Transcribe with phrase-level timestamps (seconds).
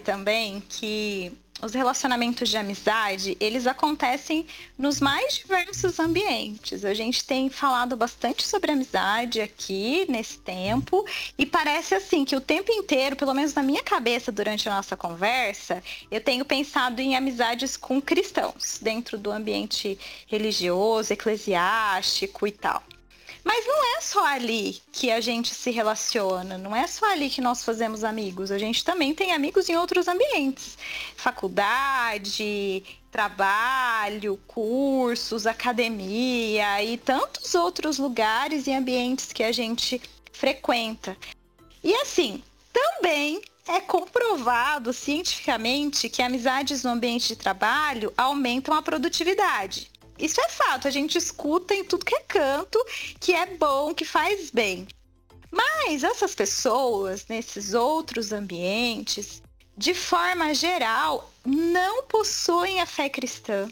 [0.00, 4.46] Também que os relacionamentos de amizade, eles acontecem
[4.78, 6.84] nos mais diversos ambientes.
[6.84, 11.04] A gente tem falado bastante sobre amizade aqui nesse tempo
[11.36, 14.96] e parece assim que o tempo inteiro, pelo menos na minha cabeça durante a nossa
[14.96, 22.82] conversa, eu tenho pensado em amizades com cristãos dentro do ambiente religioso, eclesiástico e tal.
[23.48, 27.40] Mas não é só ali que a gente se relaciona, não é só ali que
[27.40, 28.50] nós fazemos amigos.
[28.50, 30.76] A gente também tem amigos em outros ambientes.
[31.16, 39.98] Faculdade, trabalho, cursos, academia e tantos outros lugares e ambientes que a gente
[40.30, 41.16] frequenta.
[41.82, 49.90] E assim, também é comprovado cientificamente que amizades no ambiente de trabalho aumentam a produtividade.
[50.18, 52.78] Isso é fato, a gente escuta em tudo que é canto
[53.20, 54.86] que é bom, que faz bem.
[55.50, 59.42] Mas essas pessoas, nesses outros ambientes,
[59.76, 63.68] de forma geral, não possuem a fé cristã,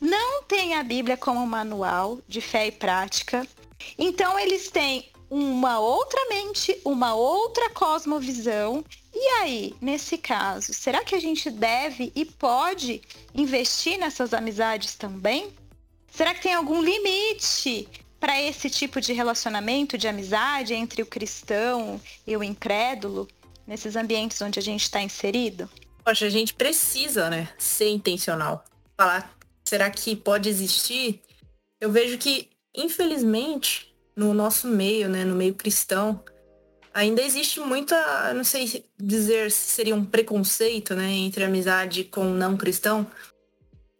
[0.00, 3.46] não têm a Bíblia como manual de fé e prática.
[3.98, 8.84] Então, eles têm uma outra mente, uma outra cosmovisão.
[9.12, 13.02] E aí, nesse caso, será que a gente deve e pode
[13.34, 15.52] investir nessas amizades também?
[16.18, 17.88] Será que tem algum limite
[18.18, 23.28] para esse tipo de relacionamento, de amizade entre o cristão e o incrédulo,
[23.64, 25.70] nesses ambientes onde a gente está inserido?
[26.04, 28.64] Poxa, a gente precisa, né, ser intencional.
[28.96, 29.32] Falar,
[29.64, 31.22] será que pode existir?
[31.80, 36.20] Eu vejo que, infelizmente, no nosso meio, né, no meio cristão,
[36.92, 42.56] ainda existe muita, não sei dizer se seria um preconceito, né, entre amizade com não
[42.56, 43.06] cristão,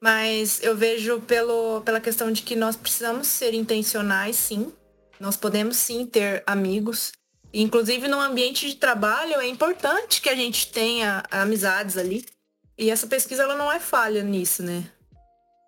[0.00, 4.72] mas eu vejo pelo, pela questão de que nós precisamos ser intencionais, sim.
[5.18, 7.12] Nós podemos sim ter amigos.
[7.52, 12.24] Inclusive no ambiente de trabalho é importante que a gente tenha amizades ali.
[12.76, 14.88] E essa pesquisa ela não é falha nisso, né?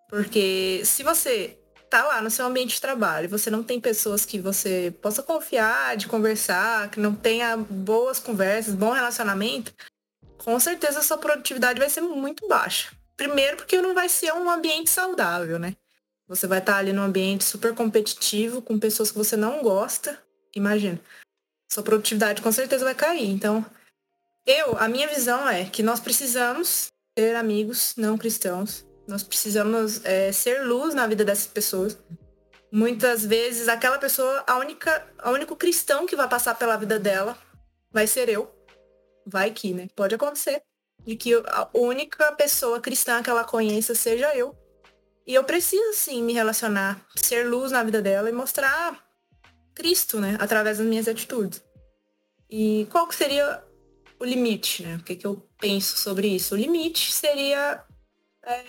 [0.09, 1.59] Porque se você
[1.89, 5.97] tá lá no seu ambiente de trabalho, você não tem pessoas que você possa confiar,
[5.97, 9.75] de conversar, que não tenha boas conversas, bom relacionamento,
[10.39, 12.93] com certeza a sua produtividade vai ser muito baixa.
[13.21, 15.77] Primeiro porque não vai ser um ambiente saudável, né?
[16.27, 20.19] Você vai estar ali num ambiente super competitivo, com pessoas que você não gosta.
[20.57, 20.99] Imagina.
[21.71, 23.29] Sua produtividade com certeza vai cair.
[23.29, 23.63] Então,
[24.47, 28.87] eu, a minha visão é que nós precisamos ter amigos não cristãos.
[29.07, 31.99] Nós precisamos é, ser luz na vida dessas pessoas.
[32.73, 37.37] Muitas vezes aquela pessoa, a única, a único cristão que vai passar pela vida dela
[37.93, 38.51] vai ser eu.
[39.27, 39.89] Vai que, né?
[39.95, 40.63] Pode acontecer
[41.07, 44.57] de que a única pessoa cristã que ela conheça seja eu.
[45.27, 49.03] E eu preciso, sim, me relacionar, ser luz na vida dela e mostrar
[49.75, 50.37] Cristo, né?
[50.41, 51.63] Através das minhas atitudes.
[52.49, 53.63] E qual que seria
[54.19, 54.97] o limite, né?
[54.97, 56.55] O que, que eu penso sobre isso?
[56.55, 57.85] O limite seria
[58.45, 58.65] é,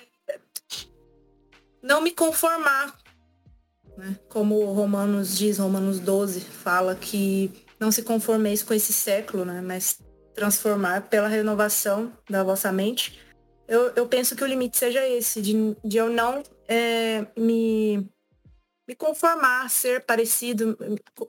[1.81, 2.98] não me conformar.
[3.98, 4.18] Né?
[4.30, 9.62] Como Romanos diz, Romanos 12, fala que não se conformeis com esse século, né?
[9.62, 10.00] Mas
[10.34, 13.19] transformar pela renovação da vossa mente,
[13.68, 18.09] eu, eu penso que o limite seja esse, de, de eu não é, me,
[18.88, 20.78] me conformar, ser parecido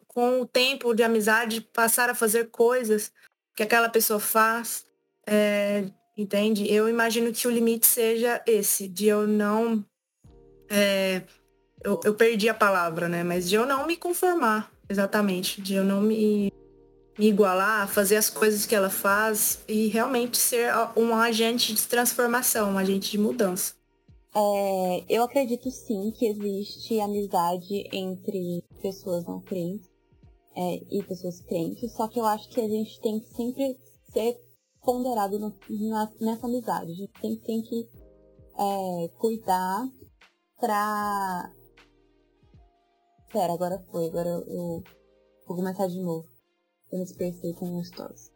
[0.09, 3.13] com o tempo de amizade, passar a fazer coisas
[3.55, 4.85] que aquela pessoa faz,
[5.27, 5.85] é,
[6.17, 6.69] entende?
[6.73, 9.85] Eu imagino que o limite seja esse, de eu não.
[10.69, 11.23] É,
[11.85, 13.23] eu, eu perdi a palavra, né?
[13.23, 16.53] Mas de eu não me conformar, exatamente, de eu não me
[17.19, 22.73] me igualar, fazer as coisas que ela faz e realmente ser um agente de transformação,
[22.73, 23.75] um agente de mudança.
[24.35, 29.91] É, eu acredito sim que existe amizade entre pessoas não crentes
[30.57, 33.79] é, e pessoas crentes, só que eu acho que a gente tem que sempre
[34.11, 34.41] ser
[34.83, 35.55] ponderado no,
[35.91, 36.93] na, nessa amizade.
[36.93, 37.89] A gente tem, tem que
[38.59, 39.87] é, cuidar
[40.59, 41.53] pra.
[43.31, 44.85] Pera, agora foi, agora eu, eu
[45.47, 46.32] vou começar de novo
[46.93, 48.31] me dispersei com stories.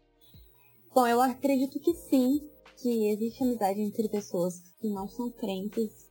[0.94, 2.40] Bom, eu acredito que sim,
[2.76, 6.10] que existe amizade entre pessoas que não são crentes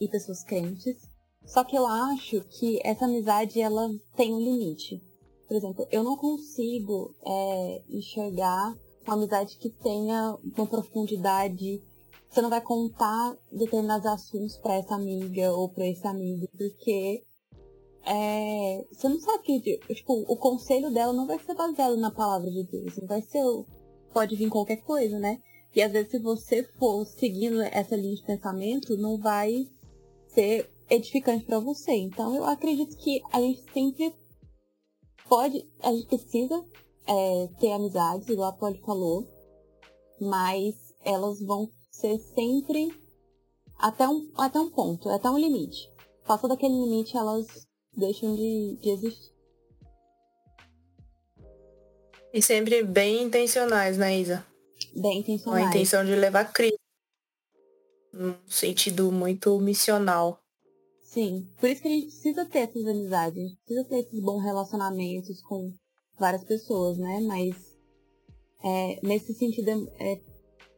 [0.00, 1.08] e pessoas crentes.
[1.46, 5.02] Só que eu acho que essa amizade ela tem um limite.
[5.46, 8.76] Por exemplo, eu não consigo é, enxergar
[9.06, 11.82] uma amizade que tenha uma profundidade.
[12.28, 17.22] Você não vai contar determinados assuntos para essa amiga ou para esse amigo, porque
[18.06, 22.50] é, você não sabe que, tipo, o conselho dela não vai ser baseado na palavra
[22.50, 22.96] de Deus.
[22.98, 23.42] Não vai ser.
[24.12, 25.40] Pode vir qualquer coisa, né?
[25.74, 29.68] E às vezes, se você for seguindo essa linha de pensamento, não vai
[30.28, 31.92] ser edificante para você.
[31.92, 34.14] Então, eu acredito que a gente sempre
[35.28, 35.66] pode.
[35.80, 36.64] A gente precisa
[37.06, 39.26] é, ter amizades, igual a Polly falou.
[40.20, 40.74] mas
[41.04, 42.88] elas vão ser sempre
[43.78, 45.90] até um, até um ponto, até um limite.
[46.26, 47.46] Passou daquele limite, elas
[47.96, 49.32] deixam de, de existir.
[52.32, 54.44] E sempre bem intencionais, né, Isa?
[54.94, 55.62] Bem intencionais.
[55.62, 56.78] Com a intenção de levar Cristo.
[58.12, 60.40] Num sentido muito missional.
[61.00, 61.48] Sim.
[61.60, 63.38] Por isso que a gente precisa ter essas amizades.
[63.38, 65.72] A gente precisa ter esses bons relacionamentos com
[66.18, 67.20] várias pessoas, né?
[67.20, 67.54] Mas
[68.64, 70.20] é, nesse sentido é, é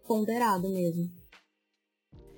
[0.07, 1.11] ponderado mesmo.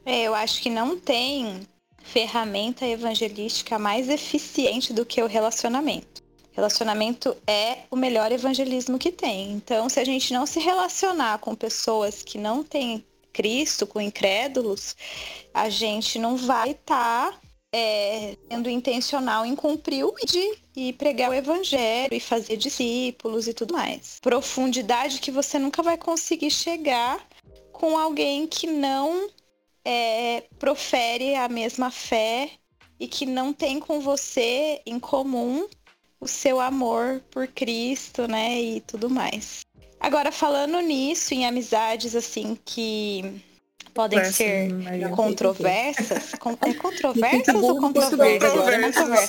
[0.04, 1.66] É, eu acho que não tem
[2.12, 6.22] ferramenta evangelística mais eficiente do que o relacionamento.
[6.52, 9.52] Relacionamento é o melhor evangelismo que tem.
[9.52, 14.96] Então, se a gente não se relacionar com pessoas que não têm Cristo, com incrédulos,
[15.54, 17.40] a gente não vai estar tá,
[17.72, 23.52] é, sendo intencional em cumprir o ID e pregar o evangelho e fazer discípulos e
[23.52, 24.18] tudo mais.
[24.20, 27.24] Profundidade que você nunca vai conseguir chegar
[27.70, 29.28] com alguém que não
[29.88, 32.50] é, profere a mesma fé
[33.00, 35.66] e que não tem com você em comum
[36.20, 39.60] o seu amor por Cristo, né, e tudo mais.
[39.98, 43.40] Agora, falando nisso, em amizades assim que
[43.94, 44.70] podem Parece ser
[45.16, 46.32] controversas.
[46.38, 48.52] Com, é controversas ou controversas?
[48.52, 49.28] Controversas, né?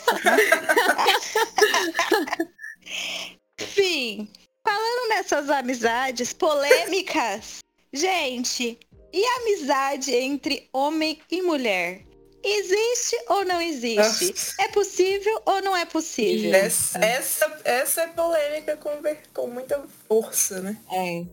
[3.61, 4.29] Enfim,
[4.61, 7.59] falando nessas amizades polêmicas,
[7.93, 8.77] gente,
[9.11, 12.05] e amizade entre homem e mulher?
[12.43, 14.53] Existe ou não existe?
[14.59, 16.53] É possível ou não é possível?
[16.53, 18.91] Essa, essa, essa é polêmica com,
[19.33, 20.79] com muita força, né?
[20.91, 21.25] É.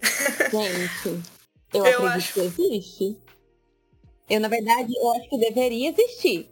[0.50, 1.22] Gente,
[1.72, 2.54] eu, eu acredito acho...
[2.54, 3.18] que existe.
[4.28, 6.50] Eu, na verdade, eu acho que deveria existir.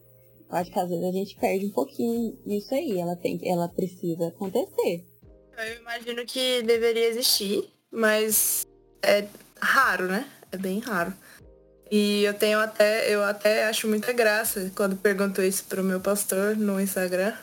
[0.51, 2.99] Eu acho que às vezes a gente perde um pouquinho nisso aí.
[2.99, 5.05] Ela, tem, ela precisa acontecer.
[5.59, 8.67] Eu imagino que deveria existir, mas
[9.03, 9.27] é
[9.61, 10.29] raro, né?
[10.53, 11.13] É bem raro.
[11.91, 16.57] E eu tenho até, eu até acho muita graça quando perguntou isso pro meu pastor
[16.57, 17.35] no Instagram.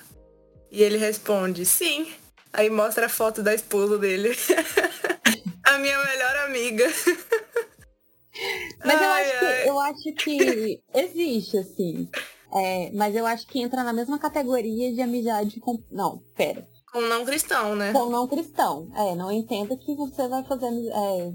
[0.72, 2.12] E ele responde, sim.
[2.54, 4.36] Aí mostra a foto da esposa dele.
[5.64, 6.86] a minha melhor amiga.
[8.84, 12.10] Mas ai, eu, acho que, eu acho que existe, assim.
[12.54, 15.82] É, mas eu acho que entra na mesma categoria de amizade com.
[15.92, 16.68] Não, pera.
[16.92, 17.92] Com não cristão, né?
[17.92, 18.90] Com não cristão.
[18.96, 20.68] É, não entenda que você vai fazer.
[20.68, 21.34] É,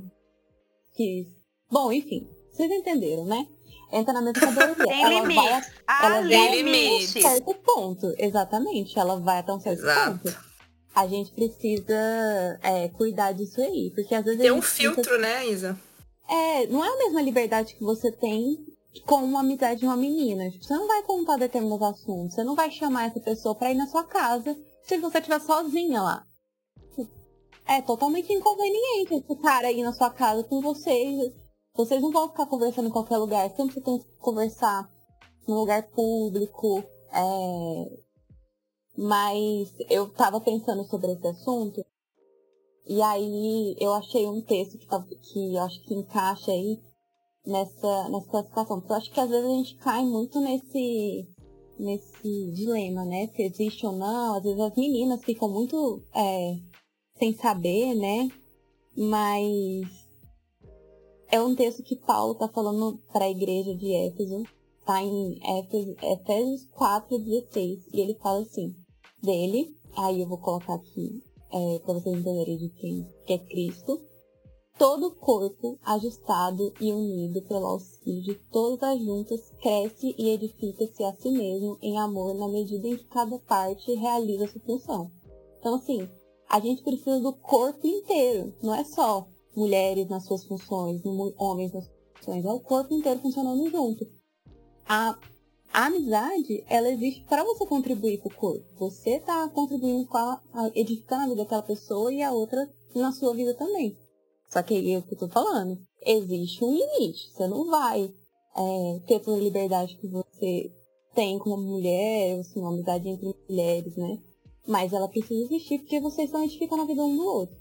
[0.95, 1.27] que...
[1.71, 2.29] Bom, enfim.
[2.51, 3.47] Vocês entenderam, né?
[3.93, 4.75] Entra na mesma categoria.
[4.87, 5.41] Tem ela limite.
[5.41, 7.19] Vai, ah, ela vai limite.
[7.19, 8.15] até um certo ponto.
[8.19, 8.99] Exatamente.
[8.99, 10.19] Ela vai até um certo Exato.
[10.19, 10.51] ponto.
[10.95, 13.93] A gente precisa é, cuidar disso aí.
[13.95, 14.41] Porque às vezes.
[14.41, 15.19] Tem um filtro, precisa...
[15.19, 15.79] né, Isa?
[16.29, 18.59] É, não é a mesma liberdade que você tem
[19.07, 20.51] com uma amizade de uma menina.
[20.51, 22.35] Tipo, você não vai contar determinados assuntos.
[22.35, 26.03] Você não vai chamar essa pessoa pra ir na sua casa se você estiver sozinha
[26.03, 26.27] lá.
[27.67, 31.33] É totalmente inconveniente esse cara ir na sua casa com vocês.
[31.75, 33.51] Vocês não vão ficar conversando em qualquer lugar.
[33.51, 34.91] Sempre tem que conversar
[35.47, 36.83] num lugar público.
[37.13, 38.01] É...
[38.97, 41.85] Mas eu tava pensando sobre esse assunto
[42.93, 46.81] e aí eu achei um texto que, tá, que eu acho que encaixa aí
[47.47, 48.81] nessa, nessa classificação.
[48.81, 51.29] Porque eu acho que às vezes a gente cai muito nesse,
[51.79, 53.29] nesse dilema, né?
[53.29, 54.35] Se existe ou não.
[54.35, 56.59] Às vezes as meninas ficam muito é,
[57.17, 58.29] sem saber, né?
[58.97, 60.10] Mas
[61.31, 64.43] é um texto que Paulo está falando para a igreja de Éfeso.
[64.81, 67.87] Está em Éfeso, Efésios 4,16.
[67.93, 68.75] E ele fala assim,
[69.23, 69.77] dele.
[69.97, 71.23] Aí eu vou colocar aqui
[71.53, 74.01] é, para vocês entenderem de quem que é Cristo,
[74.79, 81.03] todo o corpo, ajustado e unido pelo auxílio de todas as juntas, cresce e edifica-se
[81.05, 85.11] a si mesmo em amor na medida em que cada parte realiza sua função.
[85.59, 86.09] Então, assim,
[86.49, 91.03] a gente precisa do corpo inteiro, não é só mulheres nas suas funções,
[91.37, 94.07] homens nas suas funções, é o corpo inteiro funcionando junto.
[94.89, 95.19] A
[95.73, 98.65] a amizade, ela existe para você contribuir com o corpo.
[98.77, 103.13] Você está contribuindo com a, a, edificando a vida daquela pessoa e a outra na
[103.13, 103.97] sua vida também.
[104.49, 105.79] Só que é o que eu tô falando.
[106.05, 107.31] Existe um limite.
[107.31, 108.13] Você não vai
[108.57, 110.73] é, ter toda a liberdade que você
[111.15, 114.19] tem como mulher, assim, uma amizade entre mulheres, né?
[114.67, 117.57] Mas ela precisa existir porque vocês estão edificando a vida um do outro.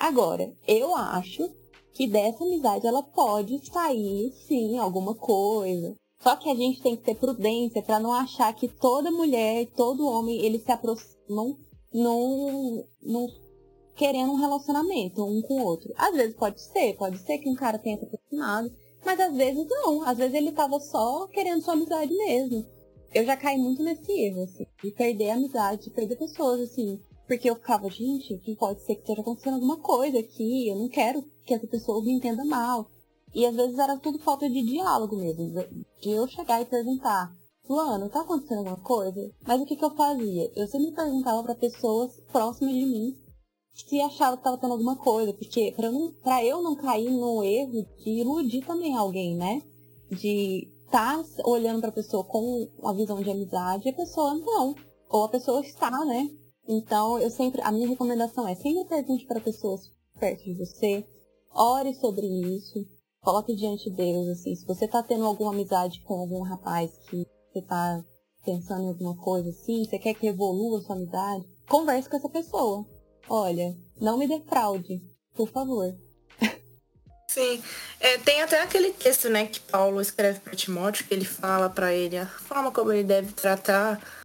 [0.00, 1.46] Agora, eu acho
[1.92, 5.94] que dessa amizade ela pode sair, sim, alguma coisa.
[6.22, 10.08] Só que a gente tem que ter prudência para não achar que toda mulher, todo
[10.08, 11.54] homem, eles se aproximam
[11.92, 12.82] num,
[13.94, 15.92] querendo um relacionamento um com o outro.
[15.98, 18.72] Às vezes pode ser, pode ser que um cara tenha se aproximado,
[19.04, 20.02] mas às vezes não.
[20.02, 22.64] Às vezes ele tava só querendo sua amizade mesmo.
[23.12, 26.98] Eu já caí muito nesse erro, assim, de perder a amizade, de perder pessoas, assim,
[27.30, 31.22] Porque eu ficava, gente, pode ser que esteja acontecendo alguma coisa aqui, eu não quero
[31.46, 32.90] que essa pessoa me entenda mal.
[33.32, 35.48] E às vezes era tudo falta de diálogo mesmo,
[36.02, 37.32] de eu chegar e perguntar,
[37.64, 39.30] fulano, tá acontecendo alguma coisa?
[39.46, 40.50] Mas o que, que eu fazia?
[40.56, 43.16] Eu sempre perguntava para pessoas próximas de mim
[43.74, 47.44] se achava que tava tendo alguma coisa, porque eu não, pra eu não cair no
[47.44, 49.62] erro de iludir também alguém, né?
[50.10, 54.74] De estar tá olhando pra pessoa com uma visão de amizade e a pessoa não.
[55.08, 56.28] Ou a pessoa está, né?
[56.68, 61.04] Então, eu sempre, a minha recomendação é sempre pergunte para pessoas perto de você,
[61.52, 62.86] ore sobre isso,
[63.20, 67.26] coloque diante de Deus, assim, se você tá tendo alguma amizade com algum rapaz que
[67.52, 68.04] você tá
[68.44, 72.86] pensando em alguma coisa assim, você quer que evolua sua amizade, converse com essa pessoa.
[73.28, 75.00] Olha, não me defraude,
[75.34, 75.94] por favor.
[77.28, 77.62] Sim,
[78.00, 81.94] é, tem até aquele texto, né, que Paulo escreve para Timóteo, que ele fala para
[81.94, 84.19] ele a forma como ele deve tratar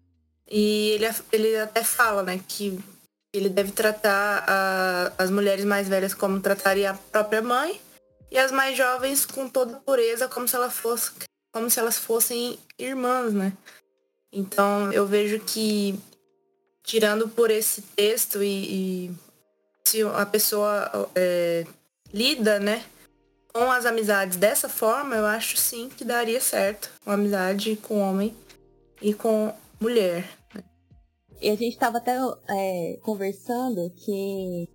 [0.49, 2.79] e ele, ele até fala, né, que
[3.33, 7.81] ele deve tratar a, as mulheres mais velhas como trataria a própria mãe
[8.31, 11.11] e as mais jovens com toda pureza, como se, ela fosse,
[11.51, 13.53] como se elas fossem irmãs, né?
[14.31, 15.97] Então eu vejo que,
[16.83, 19.11] tirando por esse texto e, e
[19.83, 21.65] se a pessoa é,
[22.13, 22.83] lida, né,
[23.53, 28.35] com as amizades dessa forma, eu acho sim que daria certo uma amizade com homem
[29.01, 29.53] e com
[29.85, 30.27] mulher.
[31.39, 32.17] E a gente estava até
[32.49, 34.67] é, conversando que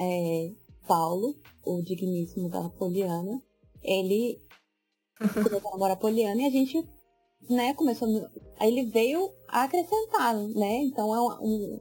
[0.00, 0.52] é,
[0.88, 3.42] Paulo, o digníssimo da Poliana,
[3.82, 4.40] ele
[5.34, 6.82] começou a namorar a Poliana e a gente,
[7.50, 8.08] né, começou.
[8.58, 10.82] Aí ele veio a acrescentar, né?
[10.84, 11.80] Então é um, um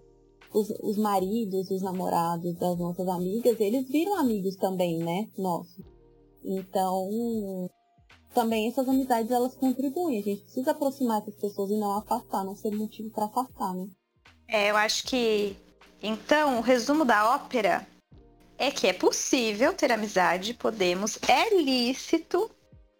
[0.54, 5.30] os, os maridos, os namorados das nossas amigas, eles viram amigos também, né?
[5.38, 5.86] Nossos.
[6.44, 7.10] Então,
[8.34, 10.20] também essas amizades elas contribuem.
[10.20, 13.88] A gente precisa aproximar essas pessoas e não afastar, não ser motivo para afastar, né?
[14.48, 15.56] É, eu acho que
[16.02, 17.88] então o resumo da ópera
[18.58, 22.50] é que é possível ter amizade, podemos, é lícito,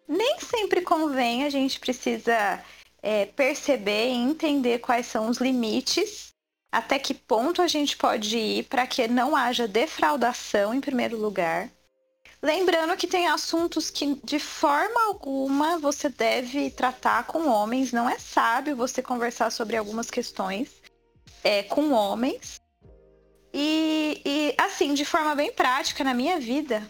[0.08, 2.62] nem sempre convém, a gente precisa
[3.02, 6.32] é, perceber e entender quais são os limites,
[6.72, 11.70] até que ponto a gente pode ir para que não haja defraudação em primeiro lugar.
[12.44, 17.90] Lembrando que tem assuntos que, de forma alguma, você deve tratar com homens.
[17.90, 20.82] Não é sábio você conversar sobre algumas questões
[21.42, 22.60] é, com homens.
[23.50, 26.86] E, e, assim, de forma bem prática, na minha vida,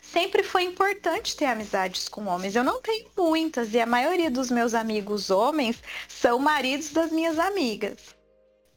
[0.00, 2.54] sempre foi importante ter amizades com homens.
[2.54, 7.36] Eu não tenho muitas, e a maioria dos meus amigos homens são maridos das minhas
[7.36, 8.14] amigas.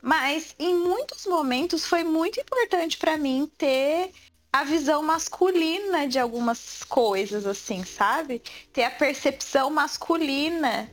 [0.01, 4.11] Mas em muitos momentos foi muito importante para mim ter
[4.55, 8.41] a visão masculina de algumas coisas, assim, sabe?
[8.71, 10.89] Ter a percepção masculina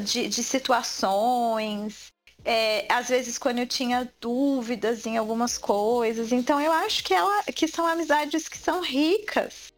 [0.00, 2.12] de, de situações.
[2.44, 6.30] É, às vezes quando eu tinha dúvidas em algumas coisas.
[6.30, 9.72] Então eu acho que, ela, que são amizades que são ricas.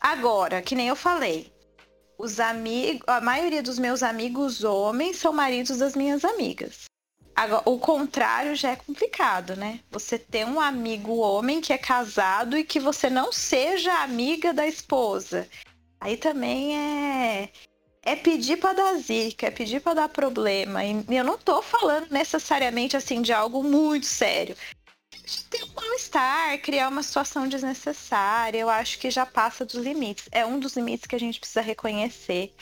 [0.00, 1.52] Agora, que nem eu falei,
[2.18, 6.86] os amigos, a maioria dos meus amigos homens são maridos das minhas amigas.
[7.34, 9.80] Agora, o contrário já é complicado, né?
[9.90, 14.66] Você ter um amigo homem que é casado e que você não seja amiga da
[14.66, 15.48] esposa.
[16.00, 17.48] Aí também é
[18.04, 20.84] é pedir para dar zica, é pedir para dar problema.
[20.84, 24.56] E eu não tô falando necessariamente assim de algo muito sério.
[25.48, 30.28] Ter um mal-estar, criar uma situação desnecessária, eu acho que já passa dos limites.
[30.32, 32.52] É um dos limites que a gente precisa reconhecer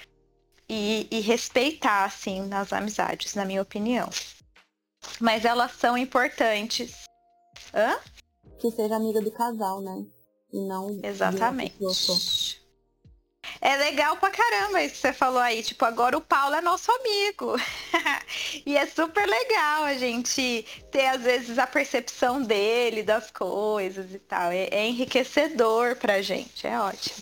[0.68, 4.10] e, e respeitar, assim, nas amizades, na minha opinião
[5.20, 7.04] mas elas são importantes.
[7.74, 7.98] Hã?
[8.58, 10.04] Que seja amiga do casal, né?
[10.52, 11.00] E não.
[11.02, 11.74] Exatamente.
[13.60, 15.62] É legal pra caramba isso que você falou aí.
[15.62, 17.56] Tipo, agora o Paulo é nosso amigo.
[18.64, 24.18] e é super legal a gente ter, às vezes, a percepção dele das coisas e
[24.18, 24.50] tal.
[24.50, 26.66] É, é enriquecedor pra gente.
[26.66, 27.16] É ótimo.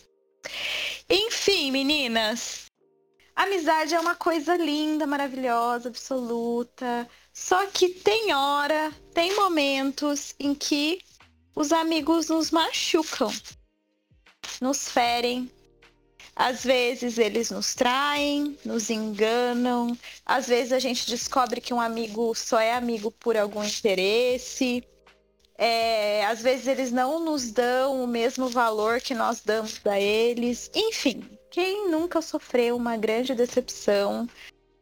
[1.09, 2.67] Enfim, meninas.
[3.35, 7.09] Amizade é uma coisa linda, maravilhosa, absoluta.
[7.39, 11.01] Só que tem hora, tem momentos em que
[11.55, 13.33] os amigos nos machucam,
[14.61, 15.51] nos ferem.
[16.37, 19.97] Às vezes eles nos traem, nos enganam.
[20.27, 24.85] Às vezes a gente descobre que um amigo só é amigo por algum interesse.
[25.57, 30.71] É, às vezes eles não nos dão o mesmo valor que nós damos a eles.
[30.75, 34.29] Enfim, quem nunca sofreu uma grande decepção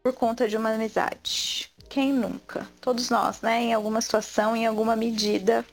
[0.02, 1.75] por conta de uma amizade?
[1.88, 2.66] Quem nunca?
[2.80, 3.62] Todos nós, né?
[3.62, 5.64] Em alguma situação, em alguma medida,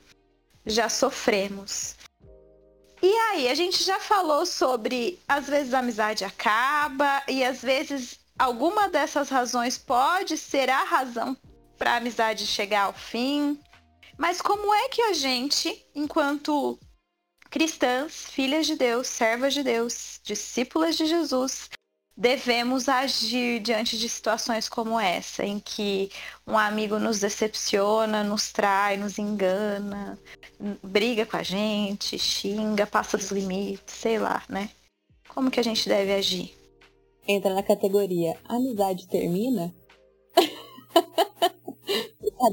[0.66, 1.96] já sofremos.
[3.02, 8.20] E aí, a gente já falou sobre às vezes a amizade acaba e às vezes
[8.40, 11.36] alguma dessas razões pode ser a razão
[11.78, 13.60] para a amizade chegar ao fim.
[14.18, 16.80] Mas como é que a gente, enquanto
[17.50, 21.70] cristãs, filhas de Deus, servas de Deus, discípulas de Jesus,
[22.16, 26.12] devemos agir diante de situações como essa, em que
[26.48, 30.18] um amigo nos decepciona, nos trai, nos engana,
[30.84, 34.70] briga com a gente, xinga, passa dos limites, sei lá, né?
[35.30, 36.54] Como que a gente deve agir?
[37.28, 39.74] Entra na categoria amizade termina?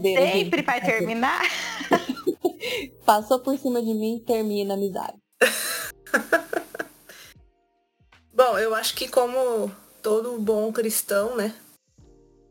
[0.03, 1.43] Sempre vai terminar?
[3.05, 5.19] Passou por cima de mim, termina a amizade.
[8.41, 9.71] Bom, eu acho que como
[10.01, 11.55] todo bom cristão, né?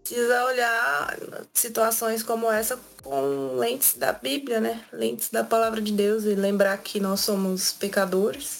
[0.03, 1.17] Precisa olhar
[1.51, 4.85] situações como essa com lentes da Bíblia, né?
[4.93, 8.57] Lentes da palavra de Deus e lembrar que nós somos pecadores.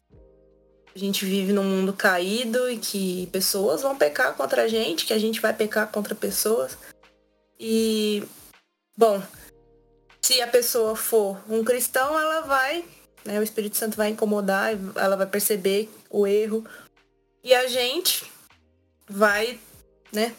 [0.96, 5.14] A gente vive num mundo caído e que pessoas vão pecar contra a gente, que
[5.14, 6.76] a gente vai pecar contra pessoas.
[7.60, 8.24] E,
[8.98, 9.22] bom,
[10.20, 12.84] se a pessoa for um cristão, ela vai,
[13.24, 16.66] né, o Espírito Santo vai incomodar, ela vai perceber o erro,
[17.44, 18.30] e a gente
[19.08, 19.60] vai,
[20.12, 20.36] né,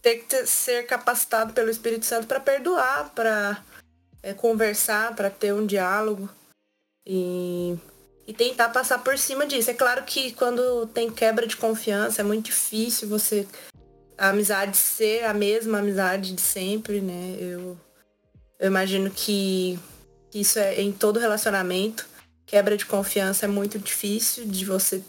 [0.00, 3.62] ter que ser capacitado pelo Espírito Santo para perdoar, para
[4.22, 6.28] é, conversar, para ter um diálogo
[7.04, 7.76] e,
[8.26, 9.70] e tentar passar por cima disso.
[9.70, 13.46] É claro que quando tem quebra de confiança é muito difícil você
[14.18, 17.36] a amizade ser a mesma amizade de sempre, né?
[17.38, 17.78] Eu,
[18.58, 19.78] eu imagino que
[20.32, 22.06] isso é em todo relacionamento.
[22.46, 25.02] Quebra de confiança é muito difícil de você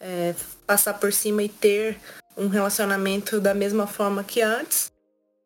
[0.00, 0.34] é,
[0.66, 2.00] passar por cima e ter
[2.36, 4.90] um relacionamento da mesma forma que antes.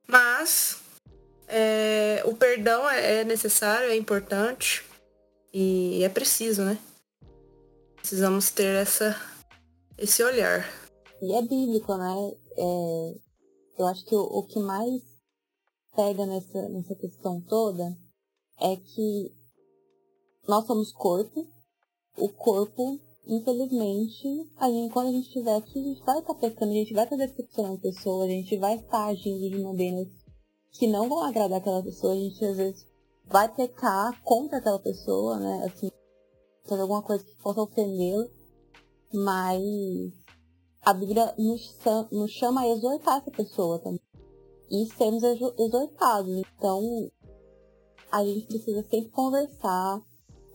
[0.06, 0.78] Mas
[1.48, 4.84] é, o perdão é, é necessário, é importante
[5.52, 6.78] e é preciso, né?
[7.96, 9.16] Precisamos ter essa,
[9.96, 10.68] esse olhar.
[11.20, 12.32] E é bíblico, né?
[12.56, 13.14] É,
[13.78, 15.02] eu acho que o, o que mais
[15.94, 17.84] pega nessa, nessa questão toda
[18.60, 19.32] é que
[20.48, 21.48] nós somos corpo,
[22.16, 26.40] o corpo infelizmente, a gente, quando a gente estiver aqui, a gente vai estar tá
[26.40, 30.08] pecando, a gente vai estar tá decepcionando pessoas, a gente vai estar agindo de maneiras
[30.72, 32.86] que não vão agradar aquela pessoa, a gente às vezes
[33.26, 35.64] vai pecar contra aquela pessoa, né?
[35.66, 35.90] Assim,
[36.64, 38.26] fazer alguma coisa que possa ofendê-la,
[39.12, 39.62] mas
[40.82, 41.78] a Bíblia nos,
[42.10, 44.00] nos chama a exortar essa pessoa também.
[44.70, 46.42] E sermos exortados.
[46.56, 47.10] Então,
[48.10, 50.00] a gente precisa sempre conversar,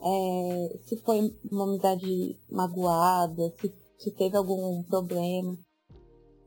[0.02, 5.58] é, se foi uma amizade magoada, se, se teve algum problema.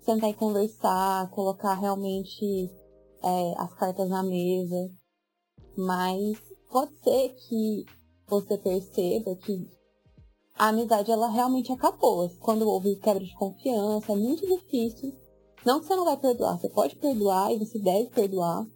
[0.00, 2.70] Sentar e conversar, colocar realmente
[3.22, 4.90] é, as cartas na mesa.
[5.76, 6.38] Mas
[6.70, 7.84] pode ser que
[8.26, 9.68] você perceba que
[10.54, 12.28] a amizade ela realmente acabou.
[12.40, 15.14] Quando houve quebra de confiança, é muito difícil.
[15.64, 18.66] Não que você não vai perdoar, você pode perdoar e você deve perdoar.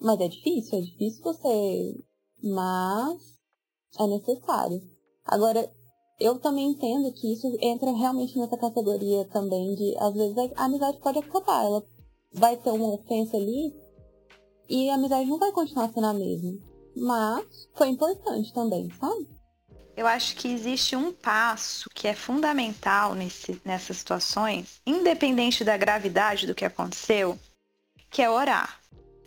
[0.00, 2.04] Mas é difícil, é difícil você.
[2.42, 3.35] Mas
[3.98, 4.82] é necessário.
[5.24, 5.70] Agora,
[6.18, 10.98] eu também entendo que isso entra realmente nessa categoria também de, às vezes, a amizade
[10.98, 11.64] pode acabar.
[11.64, 11.84] Ela
[12.32, 13.74] vai ter uma ofensa ali
[14.68, 16.58] e a amizade não vai continuar sendo a mesma.
[16.96, 19.28] Mas foi importante também, sabe?
[19.96, 26.46] Eu acho que existe um passo que é fundamental nesse, nessas situações, independente da gravidade
[26.46, 27.38] do que aconteceu,
[28.10, 28.78] que é orar.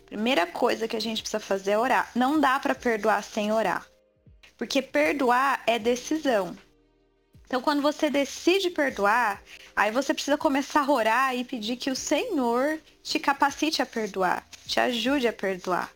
[0.06, 2.10] Primeira coisa que a gente precisa fazer é orar.
[2.14, 3.86] Não dá para perdoar sem orar.
[4.60, 6.54] Porque perdoar é decisão.
[7.46, 9.42] Então, quando você decide perdoar,
[9.74, 14.46] aí você precisa começar a orar e pedir que o Senhor te capacite a perdoar,
[14.66, 15.90] te ajude a perdoar.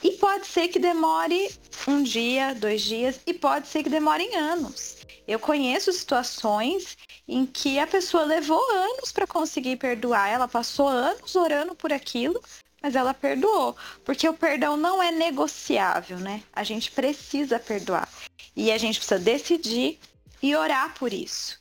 [0.00, 1.52] E pode ser que demore
[1.88, 4.98] um dia, dois dias, e pode ser que demore em anos.
[5.26, 11.34] Eu conheço situações em que a pessoa levou anos para conseguir perdoar, ela passou anos
[11.34, 12.40] orando por aquilo,
[12.82, 16.42] mas ela perdoou, porque o perdão não é negociável, né?
[16.52, 18.08] A gente precisa perdoar
[18.54, 19.98] e a gente precisa decidir
[20.42, 21.60] e orar por isso.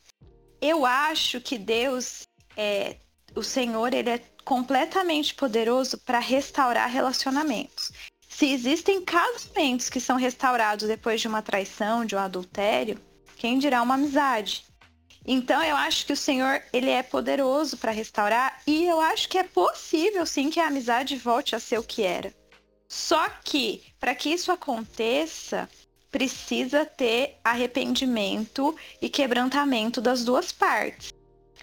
[0.62, 2.24] Eu acho que Deus,
[2.56, 2.98] é,
[3.36, 7.92] o Senhor, ele é completamente poderoso para restaurar relacionamentos.
[8.30, 13.00] Se existem casamentos que são restaurados depois de uma traição, de um adultério,
[13.36, 14.66] quem dirá uma amizade?
[15.30, 19.38] Então eu acho que o Senhor, ele é poderoso para restaurar e eu acho que
[19.38, 22.34] é possível sim que a amizade volte a ser o que era.
[22.88, 25.70] Só que para que isso aconteça,
[26.10, 31.12] precisa ter arrependimento e quebrantamento das duas partes.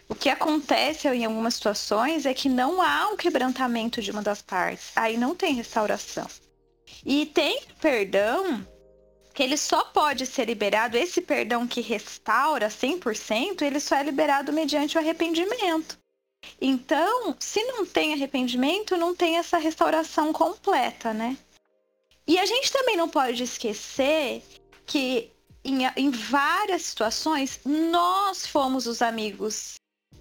[0.06, 4.42] O que acontece em algumas situações é que não há um quebrantamento de uma das
[4.42, 6.26] partes, aí não tem restauração.
[7.06, 8.66] E tem perdão
[9.34, 14.52] que ele só pode ser liberado, esse perdão que restaura 100%, ele só é liberado
[14.52, 15.98] mediante o arrependimento.
[16.60, 21.36] Então, se não tem arrependimento, não tem essa restauração completa, né?
[22.26, 24.42] E a gente também não pode esquecer
[24.86, 25.32] que
[25.64, 29.74] em, em várias situações nós fomos os amigos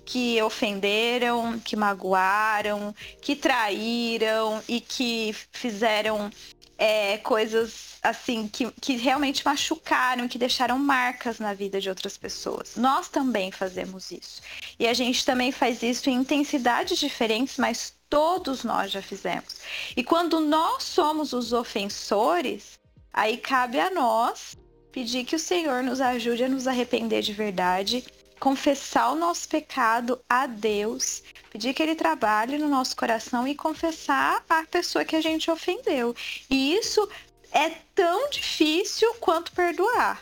[0.05, 6.29] que ofenderam, que magoaram, que traíram e que fizeram
[6.83, 12.75] é, coisas assim que, que realmente machucaram, que deixaram marcas na vida de outras pessoas.
[12.75, 14.41] Nós também fazemos isso.
[14.77, 19.61] E a gente também faz isso em intensidades diferentes, mas todos nós já fizemos.
[19.95, 22.77] E quando nós somos os ofensores,
[23.13, 24.57] aí cabe a nós
[24.91, 28.03] pedir que o Senhor nos ajude a nos arrepender de verdade
[28.43, 34.43] confessar o nosso pecado a Deus, pedir que Ele trabalhe no nosso coração e confessar
[34.49, 36.13] a pessoa que a gente ofendeu.
[36.49, 37.07] E isso
[37.53, 40.21] é tão difícil quanto perdoar.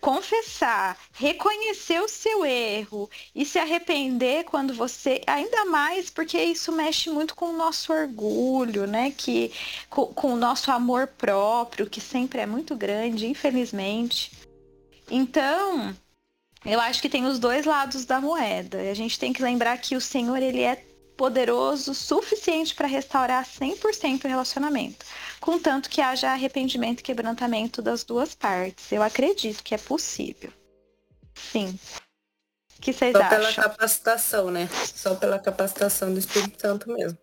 [0.00, 7.10] Confessar, reconhecer o seu erro e se arrepender quando você, ainda mais porque isso mexe
[7.10, 9.12] muito com o nosso orgulho, né?
[9.16, 9.52] Que
[9.88, 14.32] com, com o nosso amor próprio, que sempre é muito grande, infelizmente.
[15.08, 15.94] Então,
[16.66, 18.82] eu acho que tem os dois lados da moeda.
[18.82, 20.84] E a gente tem que lembrar que o Senhor, ele é
[21.16, 25.06] poderoso suficiente para restaurar 100% o relacionamento,
[25.40, 28.92] contanto que haja arrependimento e quebrantamento das duas partes.
[28.92, 30.52] Eu acredito que é possível.
[31.34, 31.78] Sim.
[32.78, 33.38] O que vocês Só acham?
[33.38, 34.68] pela capacitação, né?
[34.94, 37.18] Só pela capacitação do Espírito Santo mesmo.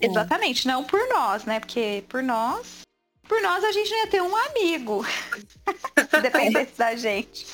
[0.00, 1.58] Exatamente, não por nós, né?
[1.58, 2.86] Porque por nós
[3.28, 5.04] por nós, a gente não ia ter um amigo.
[6.10, 7.46] Se dependesse da gente.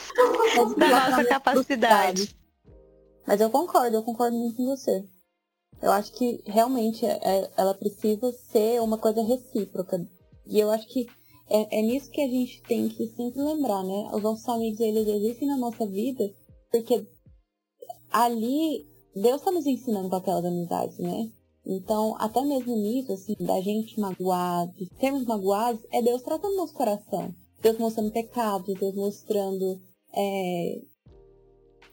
[0.79, 2.35] da nossa capacidade.
[3.27, 5.05] Mas eu concordo, eu concordo muito com você.
[5.83, 10.07] Eu acho que realmente é, é, ela precisa ser uma coisa recíproca.
[10.47, 11.07] E eu acho que
[11.49, 14.11] é, é, nisso que a gente tem que sempre lembrar, né?
[14.13, 16.33] Os nossos amigos, eles existem na nossa vida
[16.71, 17.07] porque
[18.11, 18.85] ali
[19.15, 21.31] Deus está nos ensinando papel da amizade, né?
[21.67, 26.75] Então, até mesmo nisso, assim, da gente magoar, de sermos magoados, é Deus tratando nosso
[26.75, 27.35] coração.
[27.63, 29.81] Deus mostrando pecados, Deus mostrando
[30.15, 30.79] é,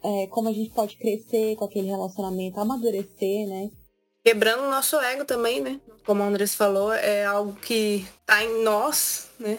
[0.04, 3.70] é, como a gente pode crescer com aquele relacionamento, amadurecer, né?
[4.24, 5.80] Quebrando o nosso ego também, né?
[6.06, 9.58] Como o Andrés falou, é algo que tá em nós, né?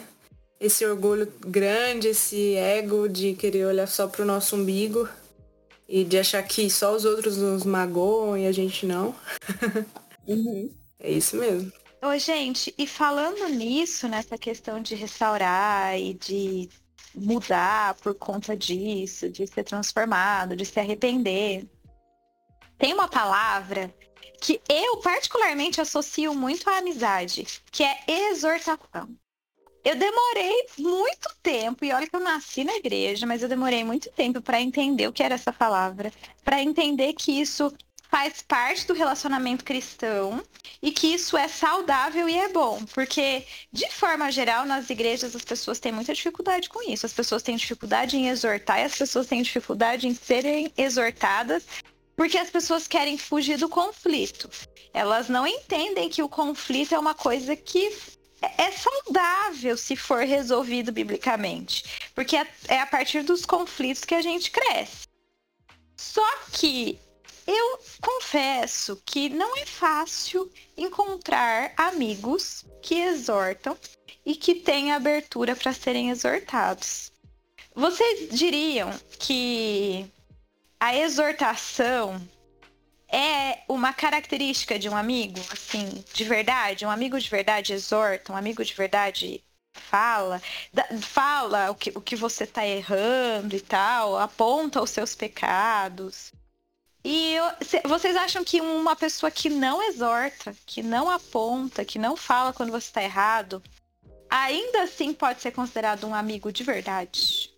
[0.59, 5.09] Esse orgulho grande, esse ego de querer olhar só pro nosso umbigo
[5.89, 9.13] e de achar que só os outros nos magoam e a gente não.
[10.27, 10.69] Uhum.
[10.99, 11.71] É isso mesmo.
[12.01, 16.69] Ô, gente, e falando nisso, nessa questão de restaurar e de
[17.15, 21.65] mudar por conta disso, de ser transformado, de se arrepender,
[22.77, 23.93] tem uma palavra
[24.41, 29.07] que eu particularmente associo muito à amizade, que é exortação.
[29.85, 34.09] Eu demorei muito tempo, e olha que eu nasci na igreja, mas eu demorei muito
[34.11, 36.11] tempo para entender o que era essa palavra,
[36.43, 37.73] para entender que isso
[38.13, 40.43] faz parte do relacionamento cristão
[40.79, 45.43] e que isso é saudável e é bom, porque de forma geral nas igrejas as
[45.43, 47.07] pessoas têm muita dificuldade com isso.
[47.07, 51.65] As pessoas têm dificuldade em exortar e as pessoas têm dificuldade em serem exortadas
[52.15, 54.47] porque as pessoas querem fugir do conflito.
[54.93, 57.97] Elas não entendem que o conflito é uma coisa que
[58.59, 62.35] é saudável se for resolvido biblicamente, porque
[62.67, 65.07] é a partir dos conflitos que a gente cresce.
[65.97, 66.99] Só que
[67.45, 73.77] eu confesso que não é fácil encontrar amigos que exortam
[74.25, 77.11] e que têm abertura para serem exortados.
[77.75, 80.05] Vocês diriam que
[80.79, 82.21] a exortação
[83.11, 86.85] é uma característica de um amigo, assim, de verdade?
[86.85, 90.41] Um amigo de verdade exorta, um amigo de verdade fala,
[91.01, 96.31] fala o que, o que você está errando e tal, aponta os seus pecados.
[97.03, 97.45] E eu,
[97.85, 102.71] vocês acham que uma pessoa que não exorta, que não aponta, que não fala quando
[102.71, 103.61] você está errado,
[104.29, 107.51] ainda assim pode ser considerado um amigo de verdade?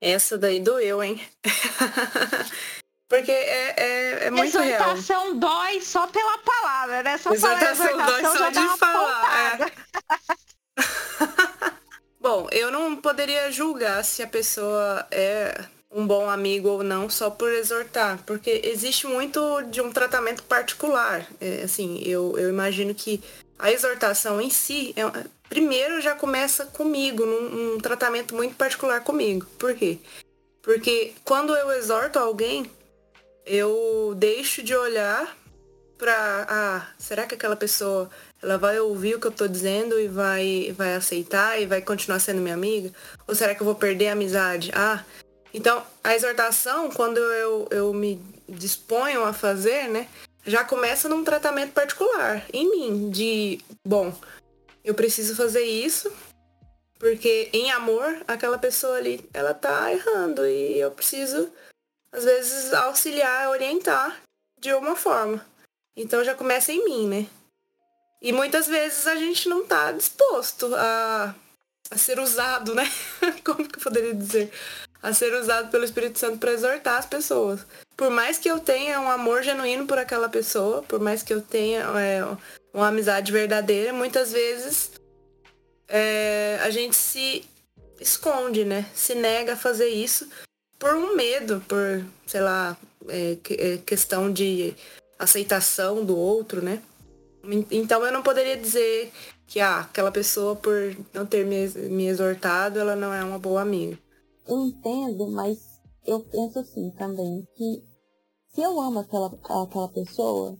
[0.00, 1.20] Essa daí doeu, hein?
[3.08, 5.34] Porque é, é, é muito exortação real.
[5.34, 7.18] dói só pela palavra, né?
[7.18, 9.60] Só exortação, falar exortação dói só de falar.
[9.60, 9.72] É.
[12.20, 17.30] Bom, eu não poderia julgar se a pessoa é um bom amigo ou não só
[17.30, 21.26] por exortar, porque existe muito de um tratamento particular.
[21.40, 23.22] É, assim, eu, eu imagino que
[23.58, 29.46] a exortação em si, é, primeiro já começa comigo, num, num tratamento muito particular comigo.
[29.58, 29.98] Por quê?
[30.62, 32.70] Porque quando eu exorto alguém,
[33.46, 35.36] eu deixo de olhar
[35.96, 38.10] para ah, será que aquela pessoa
[38.42, 42.18] ela vai ouvir o que eu tô dizendo e vai vai aceitar e vai continuar
[42.18, 42.92] sendo minha amiga?
[43.26, 44.70] Ou será que eu vou perder a amizade?
[44.74, 45.04] Ah,
[45.56, 50.06] então, a exortação, quando eu, eu me disponho a fazer, né,
[50.44, 54.14] já começa num tratamento particular em mim, de, bom,
[54.84, 56.12] eu preciso fazer isso,
[56.98, 61.50] porque em amor, aquela pessoa ali, ela tá errando e eu preciso,
[62.12, 64.20] às vezes, auxiliar, orientar
[64.60, 65.42] de alguma forma.
[65.96, 67.26] Então já começa em mim, né?
[68.20, 71.34] E muitas vezes a gente não tá disposto a,
[71.90, 72.84] a ser usado, né?
[73.42, 74.52] Como que eu poderia dizer?
[75.06, 77.60] A ser usado pelo Espírito Santo para exortar as pessoas.
[77.96, 81.40] Por mais que eu tenha um amor genuíno por aquela pessoa, por mais que eu
[81.40, 82.24] tenha é,
[82.74, 84.90] uma amizade verdadeira, muitas vezes
[85.86, 87.44] é, a gente se
[88.00, 88.84] esconde, né?
[88.94, 90.28] Se nega a fazer isso
[90.76, 92.76] por um medo, por, sei lá,
[93.08, 94.74] é, é, questão de
[95.16, 96.82] aceitação do outro, né?
[97.70, 99.12] Então eu não poderia dizer
[99.46, 100.74] que ah, aquela pessoa, por
[101.14, 103.96] não ter me, me exortado, ela não é uma boa amiga.
[104.48, 107.82] Eu entendo, mas eu penso assim também, que
[108.48, 110.58] se eu amo aquela, aquela pessoa,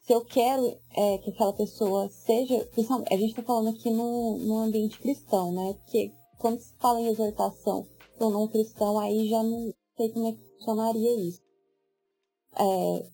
[0.00, 2.68] se eu quero é, que aquela pessoa seja.
[3.10, 5.74] A gente está falando aqui no, no ambiente cristão, né?
[5.74, 7.86] Porque quando se fala em exortação
[8.20, 11.40] um não cristão, aí já não sei como é que funcionaria isso.
[12.58, 13.10] É,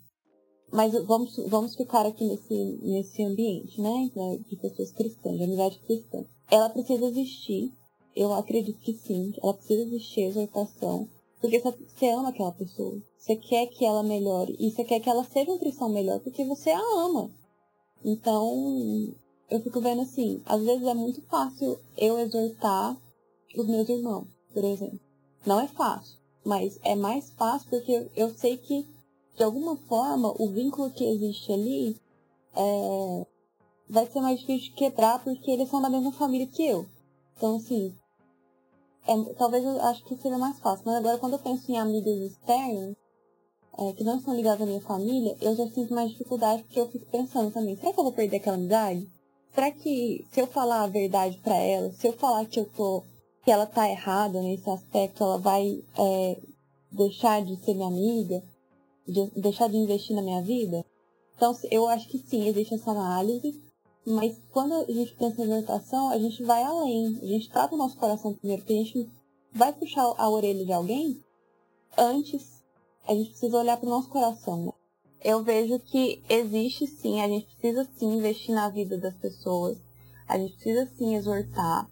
[0.70, 4.10] mas vamos, vamos ficar aqui nesse, nesse ambiente, né?
[4.46, 6.24] De pessoas cristãs, de amizade cristã.
[6.50, 7.72] Ela precisa existir.
[8.14, 9.34] Eu acredito que sim.
[9.42, 11.08] Ela precisa existir exortação.
[11.40, 13.02] Porque você ama aquela pessoa.
[13.18, 14.56] Você quer que ela melhore.
[14.58, 17.30] E você quer que ela seja um cristão melhor porque você a ama.
[18.04, 19.14] Então,
[19.48, 22.96] eu fico vendo assim, às vezes é muito fácil eu exortar
[23.56, 24.98] os meus irmãos, por exemplo.
[25.46, 28.86] Não é fácil, mas é mais fácil porque eu sei que,
[29.36, 31.96] de alguma forma, o vínculo que existe ali
[32.56, 33.26] é,
[33.88, 36.86] vai ser mais difícil de quebrar porque eles são da mesma família que eu.
[37.36, 37.94] Então, assim,
[39.06, 40.84] é, talvez eu acho que seria mais fácil.
[40.86, 42.94] Mas agora, quando eu penso em amigas externas,
[43.78, 46.90] é, que não estão ligadas à minha família, eu já sinto mais dificuldade porque eu
[46.90, 49.08] fico pensando também, será que eu vou perder aquela amizade?
[49.54, 53.02] Será que se eu falar a verdade para ela, se eu falar que eu tô
[53.44, 56.40] que ela tá errada nesse aspecto, ela vai é,
[56.92, 58.42] deixar de ser minha amiga,
[59.06, 60.84] de, deixar de investir na minha vida?
[61.36, 63.60] Então, eu acho que sim, existe essa análise,
[64.06, 67.18] mas quando a gente pensa em exortação, a gente vai além.
[67.22, 69.10] A gente trata o nosso coração primeiro, porque a gente
[69.52, 71.22] vai puxar a orelha de alguém
[71.96, 72.62] antes.
[73.06, 74.72] A gente precisa olhar para o nosso coração, né?
[75.24, 79.78] Eu vejo que existe sim, a gente precisa sim investir na vida das pessoas.
[80.26, 81.88] A gente precisa sim exortar,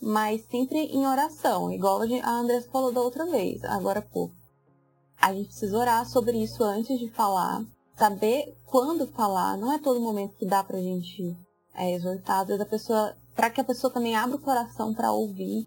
[0.00, 4.34] mas sempre em oração, igual a Andressa falou da outra vez, agora pouco.
[5.20, 7.64] A gente precisa orar sobre isso antes de falar,
[8.00, 9.58] saber quando falar.
[9.58, 11.36] Não é todo momento que dá pra gente
[11.74, 12.40] é, exortar.
[12.40, 15.66] Às vezes a pessoa, para que a pessoa também abra o coração para ouvir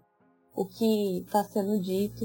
[0.56, 2.24] o que está sendo dito.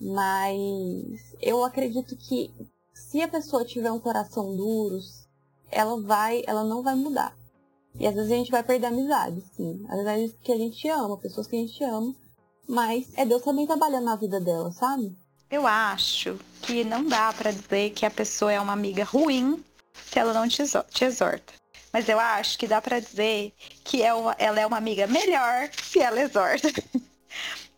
[0.00, 2.50] Mas eu acredito que
[2.94, 4.98] se a pessoa tiver um coração duro,
[5.70, 7.36] ela vai, ela não vai mudar.
[7.94, 9.84] E às vezes a gente vai perder amizade, sim.
[9.88, 12.14] Às vezes que a gente ama, pessoas que a gente ama.
[12.66, 15.14] Mas é Deus também trabalhando na vida dela, sabe?
[15.50, 20.18] Eu acho que não dá para dizer que a pessoa é uma amiga ruim se
[20.18, 20.62] ela não te
[21.04, 21.54] exorta.
[21.90, 24.08] Mas eu acho que dá para dizer que é
[24.38, 26.68] ela é uma amiga melhor se ela exorta.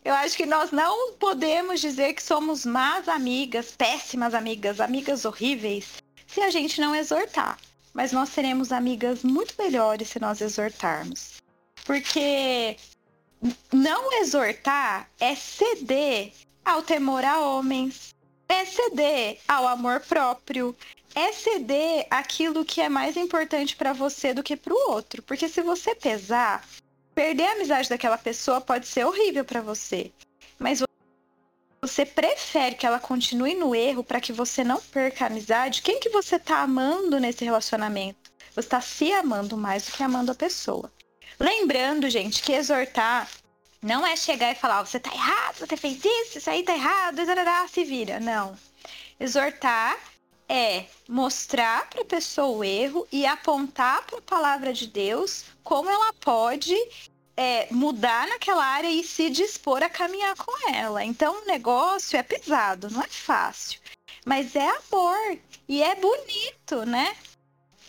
[0.03, 6.01] Eu acho que nós não podemos dizer que somos más amigas, péssimas amigas, amigas horríveis,
[6.25, 7.59] se a gente não exortar.
[7.93, 11.33] Mas nós seremos amigas muito melhores se nós exortarmos.
[11.85, 12.77] Porque
[13.71, 18.13] não exortar é ceder ao temor a homens,
[18.47, 20.75] é ceder ao amor próprio,
[21.15, 25.21] é ceder aquilo que é mais importante para você do que para o outro.
[25.23, 26.67] Porque se você pesar,
[27.15, 30.11] perder a amizade daquela pessoa pode ser horrível para você.
[30.59, 30.81] Mas
[31.81, 35.81] você prefere que ela continue no erro para que você não perca a amizade?
[35.81, 38.31] Quem que você tá amando nesse relacionamento?
[38.53, 40.91] Você está se amando mais do que amando a pessoa.
[41.39, 43.27] Lembrando, gente, que exortar
[43.81, 47.17] não é chegar e falar, você tá errado, você fez isso, isso aí tá errado,
[47.69, 48.19] se vira.
[48.19, 48.57] Não.
[49.19, 49.97] Exortar
[50.47, 55.89] é mostrar para a pessoa o erro e apontar para a palavra de Deus como
[55.89, 56.75] ela pode
[57.35, 61.03] é, mudar naquela área e se dispor a caminhar com ela.
[61.03, 63.79] Então o negócio é pesado, não é fácil.
[64.25, 67.15] Mas é amor e é bonito, né?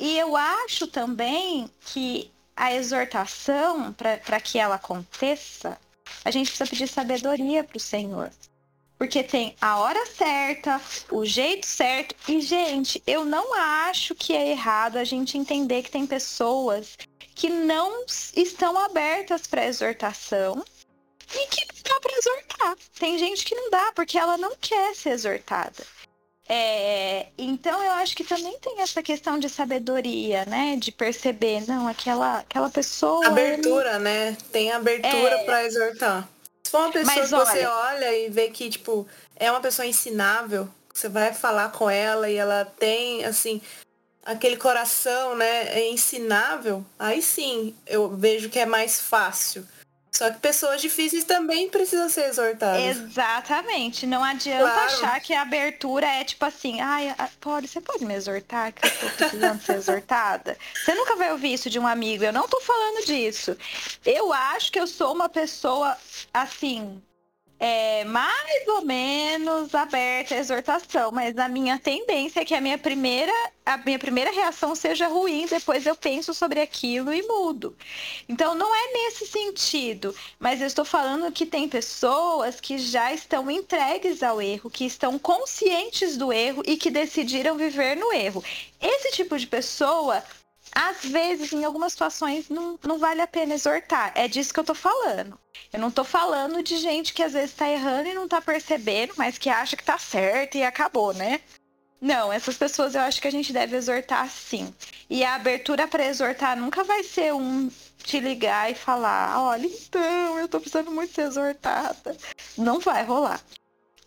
[0.01, 5.79] E eu acho também que a exortação, para que ela aconteça,
[6.25, 8.31] a gente precisa pedir sabedoria para o Senhor.
[8.99, 12.15] Porque tem a hora certa, o jeito certo.
[12.29, 16.97] E, gente, eu não acho que é errado a gente entender que tem pessoas
[17.35, 18.05] que não
[18.37, 20.65] estão abertas para exortação
[21.35, 22.77] e que dá para exortar.
[22.99, 25.85] Tem gente que não dá porque ela não quer ser exortada.
[26.49, 30.77] É, então eu acho que também tem essa questão de sabedoria, né?
[30.77, 33.27] De perceber, não, aquela, aquela pessoa.
[33.27, 33.99] Abertura, ele...
[34.01, 34.37] né?
[34.51, 35.45] Tem abertura é...
[35.45, 36.29] para exortar.
[36.65, 37.45] Se for uma pessoa Mas, que olha...
[37.45, 42.29] você olha e vê que, tipo, é uma pessoa ensinável, você vai falar com ela
[42.29, 43.61] e ela tem, assim,
[44.25, 49.67] aquele coração, né, é ensinável, aí sim eu vejo que é mais fácil.
[50.15, 52.83] Só que pessoas difíceis também precisam ser exortadas.
[52.83, 54.07] Exatamente.
[54.07, 54.87] Não adianta claro.
[54.87, 58.91] achar que a abertura é tipo assim, ai, pode, você pode me exortar que eu
[58.91, 60.59] tô precisando ser exortada?
[60.75, 62.25] Você nunca vai ouvir isso de um amigo.
[62.25, 63.57] Eu não tô falando disso.
[64.05, 65.97] Eu acho que eu sou uma pessoa
[66.33, 67.03] assim,
[67.65, 72.77] é, mais ou menos aberta à exortação, mas a minha tendência é que a minha
[72.77, 73.33] primeira,
[73.65, 77.77] a minha primeira reação seja ruim, depois eu penso sobre aquilo e mudo.
[78.29, 83.49] Então não é nesse sentido, mas eu estou falando que tem pessoas que já estão
[83.49, 88.43] entregues ao erro, que estão conscientes do erro e que decidiram viver no erro.
[88.81, 90.21] Esse tipo de pessoa
[90.75, 94.13] às vezes, em algumas situações, não, não vale a pena exortar.
[94.15, 95.39] É disso que eu tô falando.
[95.73, 99.15] Eu não tô falando de gente que às vezes tá errando e não tá percebendo,
[99.17, 101.41] mas que acha que tá certo e acabou, né?
[102.01, 104.75] Não, essas pessoas eu acho que a gente deve exortar sim.
[105.09, 107.71] E a abertura para exortar nunca vai ser um
[108.03, 112.17] te ligar e falar: olha, então, eu tô precisando muito ser exortada.
[112.59, 113.41] Não vai rolar.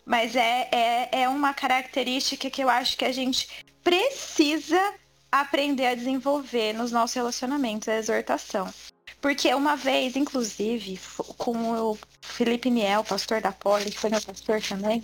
[0.05, 4.93] Mas é, é, é uma característica que eu acho que a gente precisa
[5.41, 8.73] aprender a desenvolver nos nossos relacionamentos, a exortação.
[9.19, 10.99] Porque uma vez, inclusive,
[11.37, 15.03] com o Felipe Niel, pastor da Poli, que foi meu pastor também,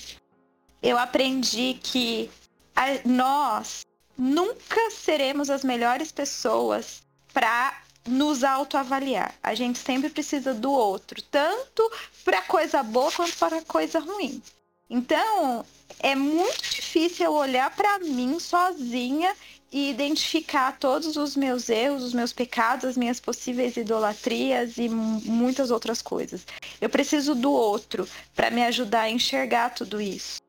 [0.81, 2.29] eu aprendi que
[2.75, 3.85] a, nós
[4.17, 9.33] nunca seremos as melhores pessoas para nos autoavaliar.
[9.43, 11.91] A gente sempre precisa do outro, tanto
[12.23, 14.41] para coisa boa quanto para coisa ruim.
[14.89, 15.65] Então,
[15.99, 19.35] é muito difícil eu olhar para mim sozinha
[19.71, 25.71] e identificar todos os meus erros, os meus pecados, as minhas possíveis idolatrias e muitas
[25.71, 26.45] outras coisas.
[26.79, 30.41] Eu preciso do outro para me ajudar a enxergar tudo isso.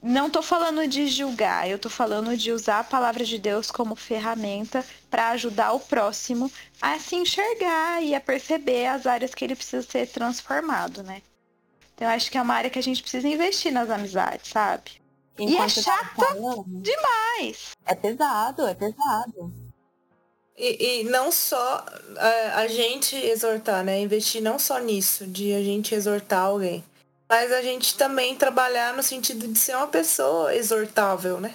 [0.00, 3.94] Não estou falando de julgar, eu estou falando de usar a palavra de Deus como
[3.94, 9.54] ferramenta para ajudar o próximo a se enxergar e a perceber as áreas que ele
[9.54, 11.22] precisa ser transformado, né?
[11.94, 15.01] Então, acho que é uma área que a gente precisa investir nas amizades, sabe?
[15.38, 17.70] Enquanto e é chata falando, demais.
[17.86, 19.52] É pesado, é pesado.
[20.56, 21.84] E, e não só
[22.16, 23.98] a, a, gente exortar, né?
[24.00, 26.84] Investir não só nisso, de a gente exortar alguém.
[27.28, 31.54] Mas a gente também trabalhar no sentido de ser uma pessoa exortável, né?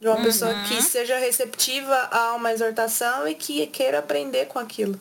[0.00, 0.24] De uma uhum.
[0.24, 4.98] pessoa que seja receptiva a uma exortação e que queira aprender com aquilo.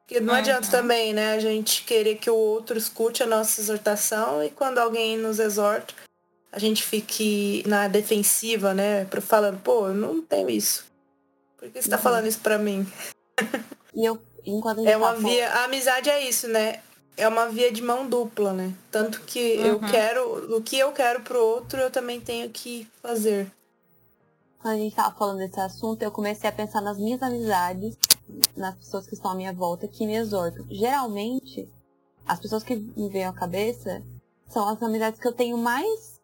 [0.00, 0.40] Porque não uhum.
[0.40, 4.78] adianta também, né, a gente querer que o outro escute a nossa exortação e quando
[4.78, 5.94] alguém nos exorta,
[6.52, 9.06] a gente fique na defensiva, né?
[9.22, 10.84] Falando, pô, eu não tenho isso.
[11.56, 12.02] Por que você tá uhum.
[12.02, 12.86] falando isso pra mim?
[13.94, 15.48] E eu, enquanto É uma tá via.
[15.50, 16.80] A amizade é isso, né?
[17.16, 18.74] É uma via de mão dupla, né?
[18.90, 19.64] Tanto que uhum.
[19.64, 20.56] eu quero.
[20.56, 23.50] O que eu quero pro outro, eu também tenho que fazer.
[24.60, 27.96] Quando a gente tava falando desse assunto, eu comecei a pensar nas minhas amizades,
[28.56, 30.64] nas pessoas que estão à minha volta, que me exortam.
[30.70, 31.68] Geralmente,
[32.26, 34.02] as pessoas que me vêm à cabeça
[34.48, 36.21] são as amizades que eu tenho mais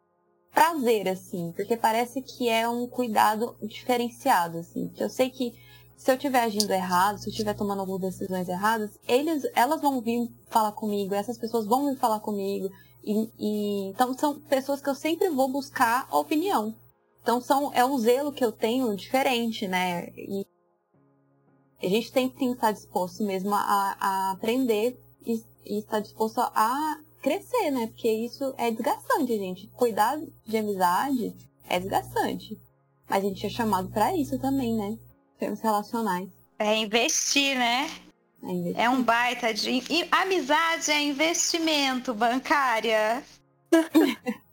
[0.59, 4.89] prazer, assim, porque parece que é um cuidado diferenciado, assim.
[4.89, 5.55] Que eu sei que
[5.97, 10.01] se eu estiver agindo errado, se eu estiver tomando algumas decisões erradas, eles, elas vão
[10.01, 12.69] vir falar comigo, essas pessoas vão vir falar comigo.
[13.05, 16.75] E, e, então são pessoas que eu sempre vou buscar a opinião.
[17.23, 20.09] Então são, é um zelo que eu tenho diferente, né?
[20.17, 20.45] E
[21.81, 26.99] a gente tem que estar disposto mesmo a, a aprender e, e estar disposto a
[27.23, 27.87] crescer, né?
[27.87, 29.67] Porque isso é desgastante, gente.
[29.69, 31.35] Cuidar de amizade
[31.69, 32.59] é desgastante.
[33.09, 34.99] Mas a gente é chamado para isso também, né?
[35.39, 36.29] Termos relacionais.
[36.59, 37.91] É investir, né?
[38.43, 38.81] É, investir.
[38.81, 39.83] é um baita de.
[40.11, 43.23] Amizade é investimento bancária.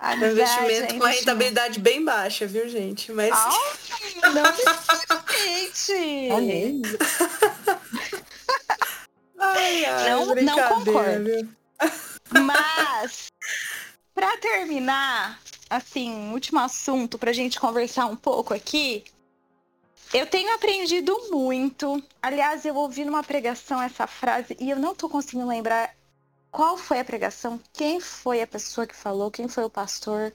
[0.00, 3.12] É investimento é com a rentabilidade bem baixa, viu, gente?
[3.12, 3.34] Mas.
[3.34, 5.92] Oh, não necessariamente.
[6.30, 6.82] É mesmo.
[9.38, 11.56] Ai, ai, não, não concordo.
[12.30, 13.28] Mas,
[14.14, 19.04] para terminar, assim, último assunto pra gente conversar um pouco aqui.
[20.12, 22.02] Eu tenho aprendido muito.
[22.22, 25.94] Aliás, eu ouvi numa pregação essa frase e eu não tô conseguindo lembrar
[26.50, 30.32] qual foi a pregação, quem foi a pessoa que falou, quem foi o pastor.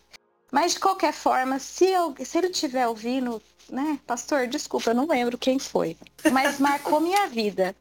[0.52, 5.08] Mas de qualquer forma, se, eu, se ele estiver ouvindo, né, pastor, desculpa, eu não
[5.08, 5.98] lembro quem foi.
[6.32, 7.76] Mas marcou minha vida.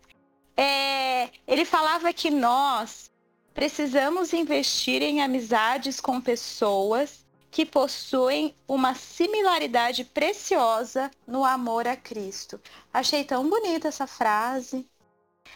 [0.57, 3.11] É, ele falava que nós
[3.55, 12.59] precisamos investir em amizades com pessoas que possuem uma similaridade preciosa no amor a Cristo.
[12.93, 14.87] Achei tão bonita essa frase.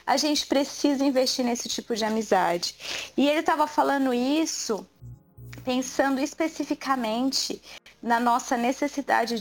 [0.06, 3.12] A gente precisa investir nesse tipo de amizade.
[3.16, 4.86] E ele estava falando isso
[5.64, 7.60] pensando especificamente
[8.00, 9.40] na nossa necessidade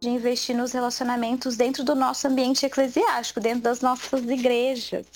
[0.00, 5.06] de investir nos relacionamentos dentro do nosso ambiente eclesiástico, dentro das nossas igrejas.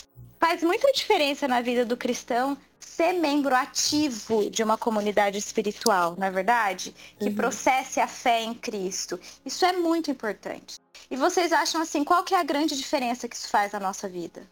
[0.40, 6.26] Faz muita diferença na vida do cristão ser membro ativo de uma comunidade espiritual, não
[6.26, 6.94] é verdade?
[7.18, 7.34] Que uhum.
[7.34, 9.18] processe a fé em Cristo.
[9.46, 10.76] Isso é muito importante.
[11.10, 14.08] E vocês acham assim, qual que é a grande diferença que isso faz na nossa
[14.08, 14.42] vida?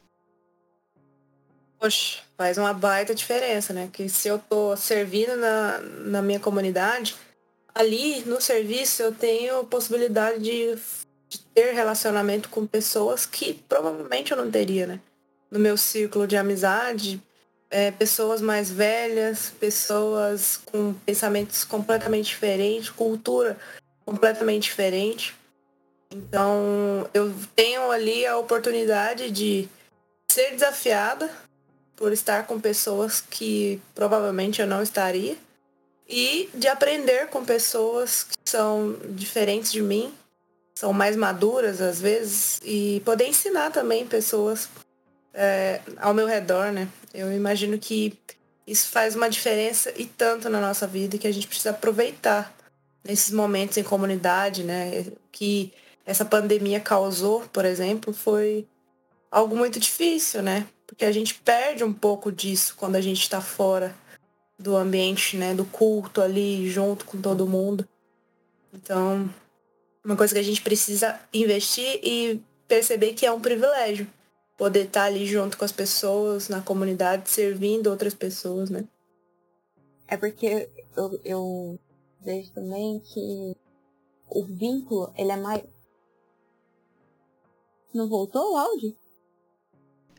[1.78, 3.88] Poxa, faz uma baita diferença, né?
[3.92, 7.16] Que se eu tô servindo na, na minha comunidade,
[7.74, 10.74] ali no serviço eu tenho possibilidade de,
[11.28, 15.00] de ter relacionamento com pessoas que provavelmente eu não teria, né?
[15.50, 17.20] No meu círculo de amizade,
[17.70, 23.56] é, pessoas mais velhas, pessoas com pensamentos completamente diferentes, cultura
[24.04, 25.34] completamente diferente.
[26.10, 29.68] Então, eu tenho ali a oportunidade de
[30.30, 31.30] ser desafiada
[31.94, 35.36] por estar com pessoas que provavelmente eu não estaria
[36.10, 40.12] e de aprender com pessoas que são diferentes de mim,
[40.74, 44.68] são mais maduras às vezes e poder ensinar também pessoas
[45.32, 46.88] é, ao meu redor, né?
[47.14, 48.18] Eu imagino que
[48.66, 52.52] isso faz uma diferença e tanto na nossa vida que a gente precisa aproveitar
[53.04, 55.06] nesses momentos em comunidade, né?
[55.30, 55.72] Que
[56.04, 58.66] essa pandemia causou, por exemplo, foi
[59.30, 60.66] algo muito difícil, né?
[60.86, 63.94] Porque a gente perde um pouco disso quando a gente está fora
[64.60, 65.54] do ambiente, né?
[65.54, 67.88] Do culto ali, junto com todo mundo.
[68.72, 69.28] Então,
[70.04, 74.06] uma coisa que a gente precisa investir e perceber que é um privilégio
[74.56, 78.84] poder estar ali junto com as pessoas, na comunidade, servindo outras pessoas, né?
[80.06, 81.78] É porque eu, eu
[82.20, 83.56] vejo também que
[84.28, 85.62] o vínculo, ele é mais...
[87.94, 88.94] Não voltou o áudio?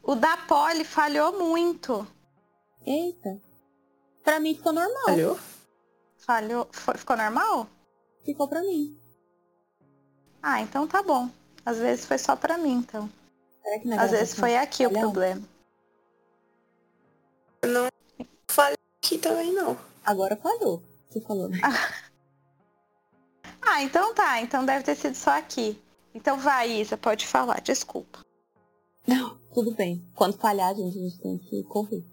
[0.01, 2.05] O da Poli falhou muito.
[2.83, 3.39] Eita.
[4.23, 5.03] Pra mim ficou normal.
[5.05, 5.39] Falhou?
[6.17, 6.67] Falhou.
[6.71, 7.67] Foi, ficou normal?
[8.23, 8.97] Ficou pra mim.
[10.41, 11.29] Ah, então tá bom.
[11.65, 13.09] Às vezes foi só pra mim, então.
[13.99, 15.41] Às vezes foi aqui o problema.
[17.63, 17.87] Não
[18.47, 19.77] falei aqui também, não.
[20.03, 20.81] Agora falhou.
[21.09, 21.59] Você falou, né?
[23.61, 24.41] ah, então tá.
[24.41, 25.79] Então deve ter sido só aqui.
[26.13, 27.61] Então vai, Isa, pode falar.
[27.61, 28.19] Desculpa.
[29.07, 30.05] Não, tudo bem.
[30.15, 32.03] Quando falhar, gente, a gente tem que correr.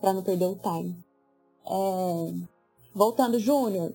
[0.00, 1.04] Pra não perder o time.
[1.70, 2.34] É...
[2.92, 3.94] Voltando, Júnior.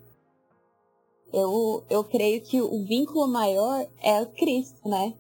[1.34, 5.13] Eu, eu creio que o vínculo maior é o Cristo, né?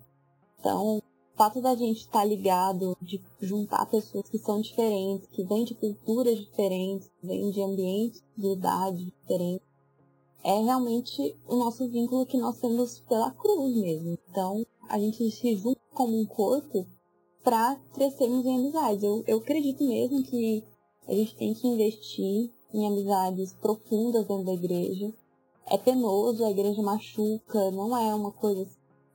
[0.57, 1.01] Então, o
[1.35, 5.75] fato da gente estar tá ligado, de juntar pessoas que são diferentes, que vêm de
[5.75, 9.67] culturas diferentes, vêm de ambientes de idade diferentes,
[10.41, 14.17] é realmente o nosso vínculo que nós temos pela cruz mesmo.
[14.29, 16.87] Então, a gente se junta como um corpo
[17.43, 19.03] para crescermos em amizades.
[19.03, 20.63] Eu, eu acredito mesmo que
[21.07, 25.13] a gente tem que investir em amizades profundas dentro da igreja.
[25.67, 28.67] É penoso, a igreja machuca, não é uma coisa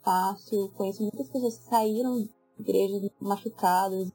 [0.03, 0.71] fácil.
[0.77, 4.11] Conheço muitas pessoas que saíram de igrejas machucadas,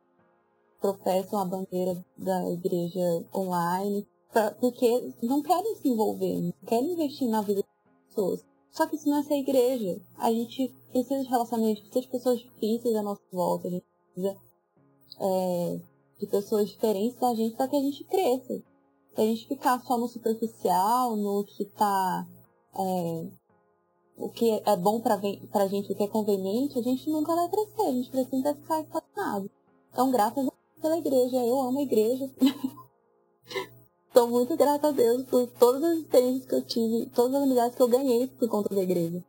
[0.80, 7.28] professam a bandeira da igreja online, pra, porque não querem se envolver, não querem investir
[7.28, 8.46] na vida das pessoas.
[8.72, 10.02] Só que isso não é ser igreja.
[10.18, 14.38] A gente precisa de relacionamento, precisa de pessoas difíceis à nossa volta, a gente precisa
[15.20, 15.80] é,
[16.20, 18.62] de pessoas diferentes da gente para que a gente cresça.
[19.14, 22.28] Se a gente ficar só no superficial, no que tá
[22.78, 23.28] é,
[24.18, 25.20] o que é bom pra,
[25.52, 28.82] pra gente, o que é conveniente, a gente nunca vai crescer, a gente precisa ficar
[28.82, 29.50] estacionado.
[29.92, 32.30] Então, graças a Deus pela igreja, eu amo a igreja.
[34.08, 37.76] Estou muito grata a Deus por todas as experiências que eu tive, todas as amizades
[37.76, 39.22] que eu ganhei por conta da igreja.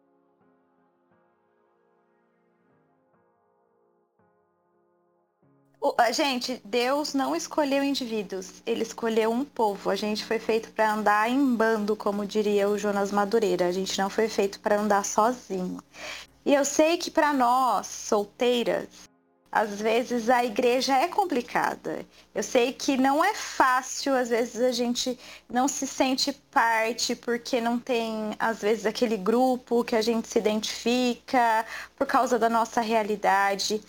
[6.13, 9.91] Gente, Deus não escolheu indivíduos, ele escolheu um povo.
[9.91, 13.67] A gente foi feito para andar em bando, como diria o Jonas Madureira.
[13.67, 15.83] A gente não foi feito para andar sozinho.
[16.45, 18.87] E eu sei que para nós, solteiras,
[19.51, 22.05] às vezes a igreja é complicada.
[22.35, 25.19] Eu sei que não é fácil, às vezes a gente
[25.49, 30.39] não se sente parte porque não tem, às vezes, aquele grupo que a gente se
[30.39, 31.65] identifica
[31.97, 33.81] por causa da nossa realidade.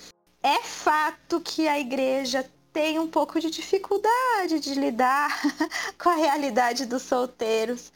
[0.47, 5.29] É fato que a igreja tem um pouco de dificuldade de lidar
[6.01, 7.91] com a realidade dos solteiros.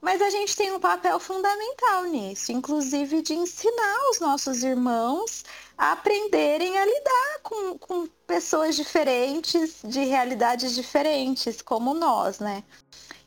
[0.00, 5.44] Mas a gente tem um papel fundamental nisso, inclusive de ensinar os nossos irmãos
[5.76, 12.64] a aprenderem a lidar com, com pessoas diferentes, de realidades diferentes, como nós, né?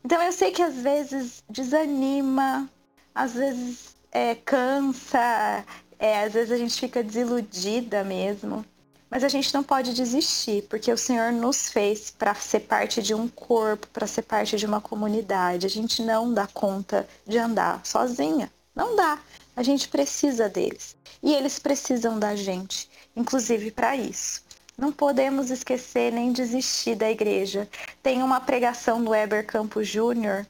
[0.04, 2.68] Então eu sei que às vezes desanima,
[3.14, 5.64] às vezes é, cansa,
[6.06, 8.64] é, às vezes a gente fica desiludida mesmo.
[9.10, 13.14] Mas a gente não pode desistir, porque o Senhor nos fez para ser parte de
[13.14, 15.66] um corpo, para ser parte de uma comunidade.
[15.66, 18.52] A gente não dá conta de andar sozinha.
[18.76, 19.20] Não dá.
[19.56, 20.96] A gente precisa deles.
[21.24, 24.44] E eles precisam da gente, inclusive para isso.
[24.78, 27.68] Não podemos esquecer nem desistir da igreja.
[28.04, 30.46] Tem uma pregação do Weber Campos Júnior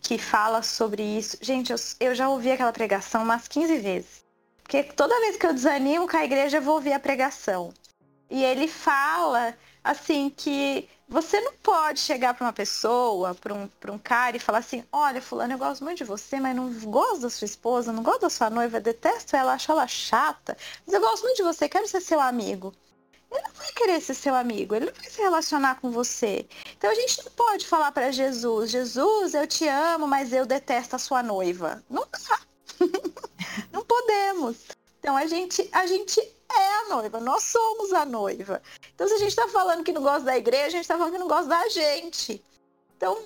[0.00, 1.38] que fala sobre isso.
[1.40, 4.21] Gente, eu, eu já ouvi aquela pregação umas 15 vezes.
[4.72, 7.74] Porque toda vez que eu desanimo com a igreja, eu vou ouvir a pregação.
[8.30, 9.54] E ele fala
[9.84, 14.60] assim que você não pode chegar para uma pessoa, para um, um cara e falar
[14.60, 18.02] assim: olha, fulano, eu gosto muito de você, mas não gosto da sua esposa, não
[18.02, 20.56] gosto da sua noiva, detesto ela, acho ela chata,
[20.86, 22.72] mas eu gosto muito de você, quero ser seu amigo.
[23.30, 26.48] Ele não vai querer ser seu amigo, ele não vai se relacionar com você.
[26.78, 30.96] Então a gente não pode falar para Jesus: Jesus, eu te amo, mas eu detesto
[30.96, 31.84] a sua noiva.
[31.90, 32.51] Não dá.
[33.72, 34.56] Não podemos.
[34.98, 38.62] Então a gente, a gente é a noiva, nós somos a noiva.
[38.94, 41.12] Então, se a gente está falando que não gosta da igreja, a gente está falando
[41.12, 42.42] que não gosta da gente.
[42.96, 43.18] Então,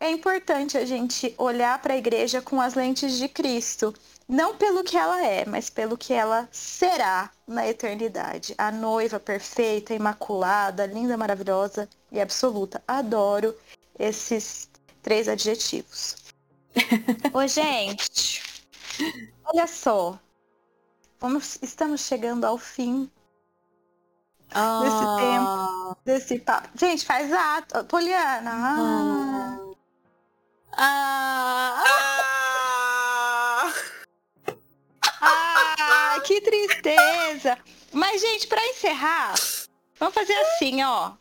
[0.00, 3.94] é importante a gente olhar para a igreja com as lentes de Cristo.
[4.28, 8.54] Não pelo que ela é, mas pelo que ela será na eternidade.
[8.56, 12.82] A noiva perfeita, imaculada, linda, maravilhosa e absoluta.
[12.88, 13.54] Adoro
[13.98, 14.68] esses
[15.02, 16.16] três adjetivos.
[17.32, 18.42] Ô, gente,
[19.44, 20.18] olha só.
[21.20, 23.10] Vamos, estamos chegando ao fim
[24.52, 24.80] ah.
[24.82, 26.68] desse tempo, desse papo.
[26.76, 27.84] Gente, faz ato.
[27.84, 28.50] Poliana.
[28.52, 29.58] Ah.
[30.72, 31.84] Ah.
[35.20, 36.20] ah.
[36.24, 37.58] que tristeza.
[37.92, 39.34] Mas, gente, para encerrar,
[39.98, 41.12] vamos fazer assim, ó.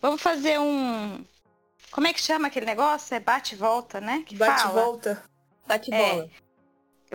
[0.00, 1.24] Vamos fazer um.
[1.90, 3.14] Como é que chama aquele negócio?
[3.14, 4.24] É bate-volta, né?
[4.32, 5.22] Bate-volta.
[5.66, 6.24] Bate-bola.
[6.24, 6.47] É.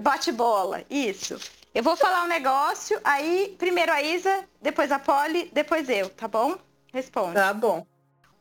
[0.01, 1.39] Bate-bola, isso.
[1.73, 6.27] Eu vou falar um negócio, aí primeiro a Isa, depois a Polly, depois eu, tá
[6.27, 6.57] bom?
[6.91, 7.33] Responde.
[7.33, 7.85] Tá bom.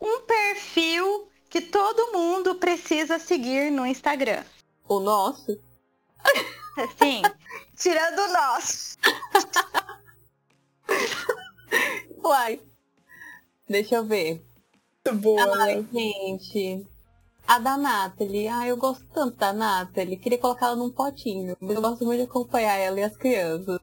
[0.00, 4.44] Um perfil que todo mundo precisa seguir no Instagram.
[4.88, 5.58] O nosso?
[6.98, 7.22] Sim,
[7.76, 8.98] tirando o nosso.
[12.24, 12.60] Uai.
[13.68, 14.44] Deixa eu ver.
[15.14, 15.62] Boa.
[15.62, 16.86] Ai, gente.
[17.52, 21.76] A da Nathalie, ah, eu gosto tanto da Nathalie, queria colocar ela num potinho, mas
[21.76, 23.78] eu gosto muito de acompanhar ela e as crianças.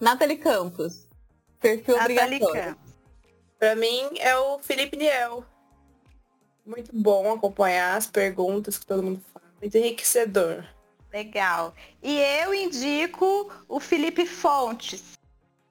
[0.00, 1.08] Nathalie Campos,
[1.58, 2.52] perfil obrigatório.
[2.52, 2.92] Campos.
[3.58, 5.44] Pra mim é o Felipe Niel.
[6.64, 9.44] Muito bom acompanhar as perguntas que todo mundo faz.
[9.60, 10.64] Muito enriquecedor.
[11.12, 11.74] Legal.
[12.00, 15.18] E eu indico o Felipe Fontes.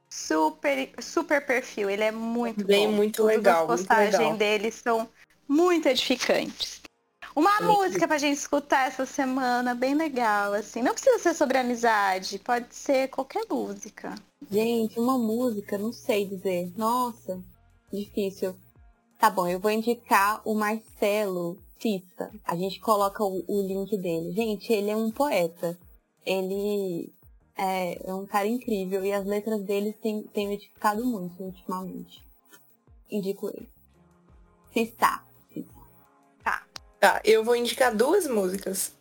[0.10, 1.90] Super, super perfil.
[1.90, 2.94] Ele é muito Bem, bom.
[2.94, 3.72] muito Todas legal.
[3.72, 5.08] As postagens dele são
[5.50, 6.80] muito edificantes.
[7.36, 10.82] Uma música pra gente escutar essa semana, bem legal, assim.
[10.82, 14.14] Não precisa ser sobre amizade, pode ser qualquer música.
[14.50, 16.72] Gente, uma música, não sei dizer.
[16.78, 17.42] Nossa,
[17.92, 18.56] difícil.
[19.20, 22.32] Tá bom, eu vou indicar o Marcelo Cista.
[22.46, 24.32] A gente coloca o, o link dele.
[24.34, 25.78] Gente, ele é um poeta.
[26.26, 27.12] Ele
[27.58, 32.24] é, é, um cara incrível e as letras dele têm, têm edificado muito ultimamente.
[33.10, 33.68] Indico ele.
[34.74, 35.29] Cista.
[37.00, 38.92] Tá, eu vou indicar duas músicas.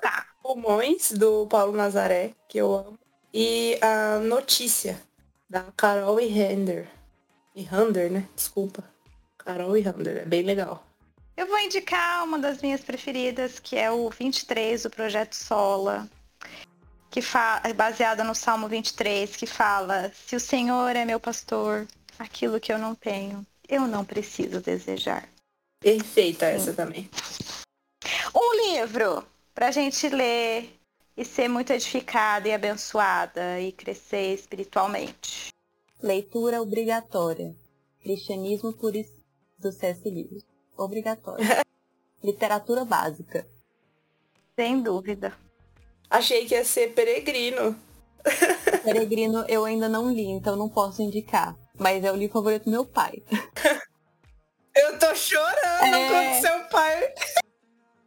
[0.00, 0.26] Tá.
[0.40, 2.98] Pulmões, do Paulo Nazaré, que eu amo.
[3.32, 5.00] E a Notícia,
[5.50, 6.86] da Carol e Hander.
[7.54, 8.28] E Hander, né?
[8.36, 8.84] Desculpa.
[9.38, 10.86] Carol e Hander, é bem legal.
[11.36, 16.08] Eu vou indicar uma das minhas preferidas, que é o 23, do Projeto Sola,
[17.10, 17.20] que
[17.64, 21.88] é baseada no Salmo 23, que fala: Se o Senhor é meu pastor,
[22.18, 25.28] aquilo que eu não tenho, eu não preciso desejar.
[25.84, 27.10] Perfeita essa também.
[28.34, 29.22] Um livro
[29.54, 30.70] pra gente ler
[31.14, 35.48] e ser muito edificada e abençoada e crescer espiritualmente.
[36.02, 37.54] Leitura obrigatória.
[38.00, 38.92] Cristianismo por
[39.58, 40.08] do C.S.
[40.08, 40.42] Lewis.
[40.74, 41.44] Obrigatório.
[42.24, 43.46] Literatura básica.
[44.56, 45.36] Sem dúvida.
[46.08, 47.78] Achei que ia ser Peregrino.
[48.82, 51.54] Peregrino eu ainda não li, então não posso indicar.
[51.78, 53.22] Mas é o livro favorito do meu pai.
[54.74, 56.34] Eu tô chorando é...
[56.34, 57.14] com seu pai.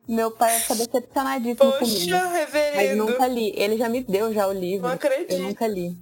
[0.07, 2.29] Meu pai fica decepcionadíssimo Poxa, comigo.
[2.31, 2.75] reverendo.
[2.75, 3.53] Mas nunca li.
[3.55, 4.87] Ele já me deu já o livro.
[4.87, 5.33] Não acredito.
[5.33, 5.97] Eu nunca li.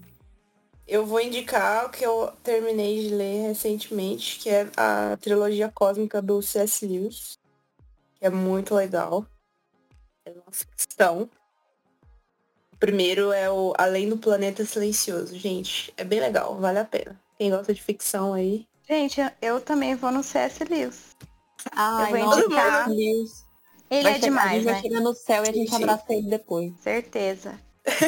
[0.88, 6.22] Eu vou indicar o que eu terminei de ler recentemente, que é a trilogia cósmica
[6.22, 6.86] do C.S.
[6.86, 7.40] Lewis.
[8.20, 9.26] Que é muito legal.
[10.24, 11.30] É uma ficção.
[12.74, 15.36] O primeiro é o Além do Planeta Silencioso.
[15.36, 17.20] Gente, é bem legal, vale a pena.
[17.38, 21.16] Quem gosta de ficção aí, Gente, eu também vou no CS Lewis.
[21.72, 22.90] Ai, vou nossa, indicar.
[22.90, 23.46] Deus.
[23.90, 24.82] Ele Vai é chegar- A demais, gente vai né?
[24.82, 26.74] chegar no céu e a gente Sim, abraça ele depois.
[26.82, 27.60] Certeza.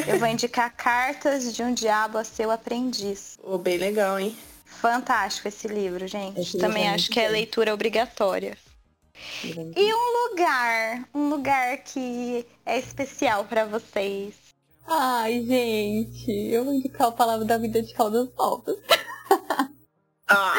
[0.06, 3.38] Eu vou indicar Cartas de um Diabo a Seu Aprendiz.
[3.40, 4.36] Pô, bem legal, hein?
[4.64, 6.38] Fantástico esse livro, gente.
[6.40, 8.56] Esse livro Também é acho muito que é leitura obrigatória.
[9.44, 14.34] E um lugar, um lugar que é especial pra vocês.
[14.86, 18.76] Ai, gente, eu vou indicar o Palavra da Vida de Caldas Novas.
[20.28, 20.54] Ah!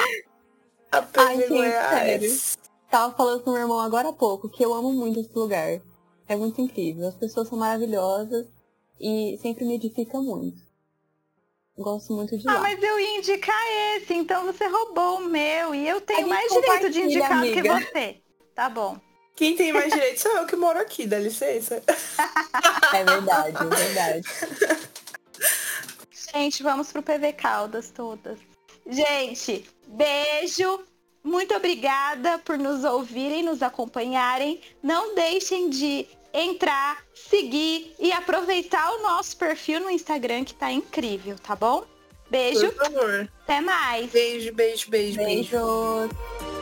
[0.91, 2.57] A Ai, PV gente, Goiás.
[2.89, 5.80] Tava falando com meu irmão agora há pouco que eu amo muito esse lugar.
[6.28, 7.07] É muito incrível.
[7.07, 8.47] As pessoas são maravilhosas
[8.99, 10.61] e sempre me edifica muito.
[11.78, 12.55] Gosto muito de lá.
[12.55, 13.61] Ah, mas eu ia indicar
[13.95, 15.74] esse, então você roubou o meu.
[15.74, 17.80] E eu tenho mais direito de indicar do que amiga.
[17.80, 18.22] você.
[18.53, 18.99] Tá bom.
[19.36, 21.82] Quem tem mais direito sou eu que moro aqui, dá licença.
[22.91, 24.28] É verdade, é verdade.
[26.34, 28.39] Gente, vamos pro PV Caldas todas.
[28.90, 30.80] Gente, beijo.
[31.24, 34.62] Muito obrigada por nos ouvirem, nos acompanharem.
[34.82, 41.36] Não deixem de entrar, seguir e aproveitar o nosso perfil no Instagram que tá incrível,
[41.38, 41.84] tá bom?
[42.30, 43.32] Beijo, Por favor.
[43.44, 44.12] até mais.
[44.12, 45.50] Beijo, beijo, beijo, beijo.
[45.50, 46.59] Beijos.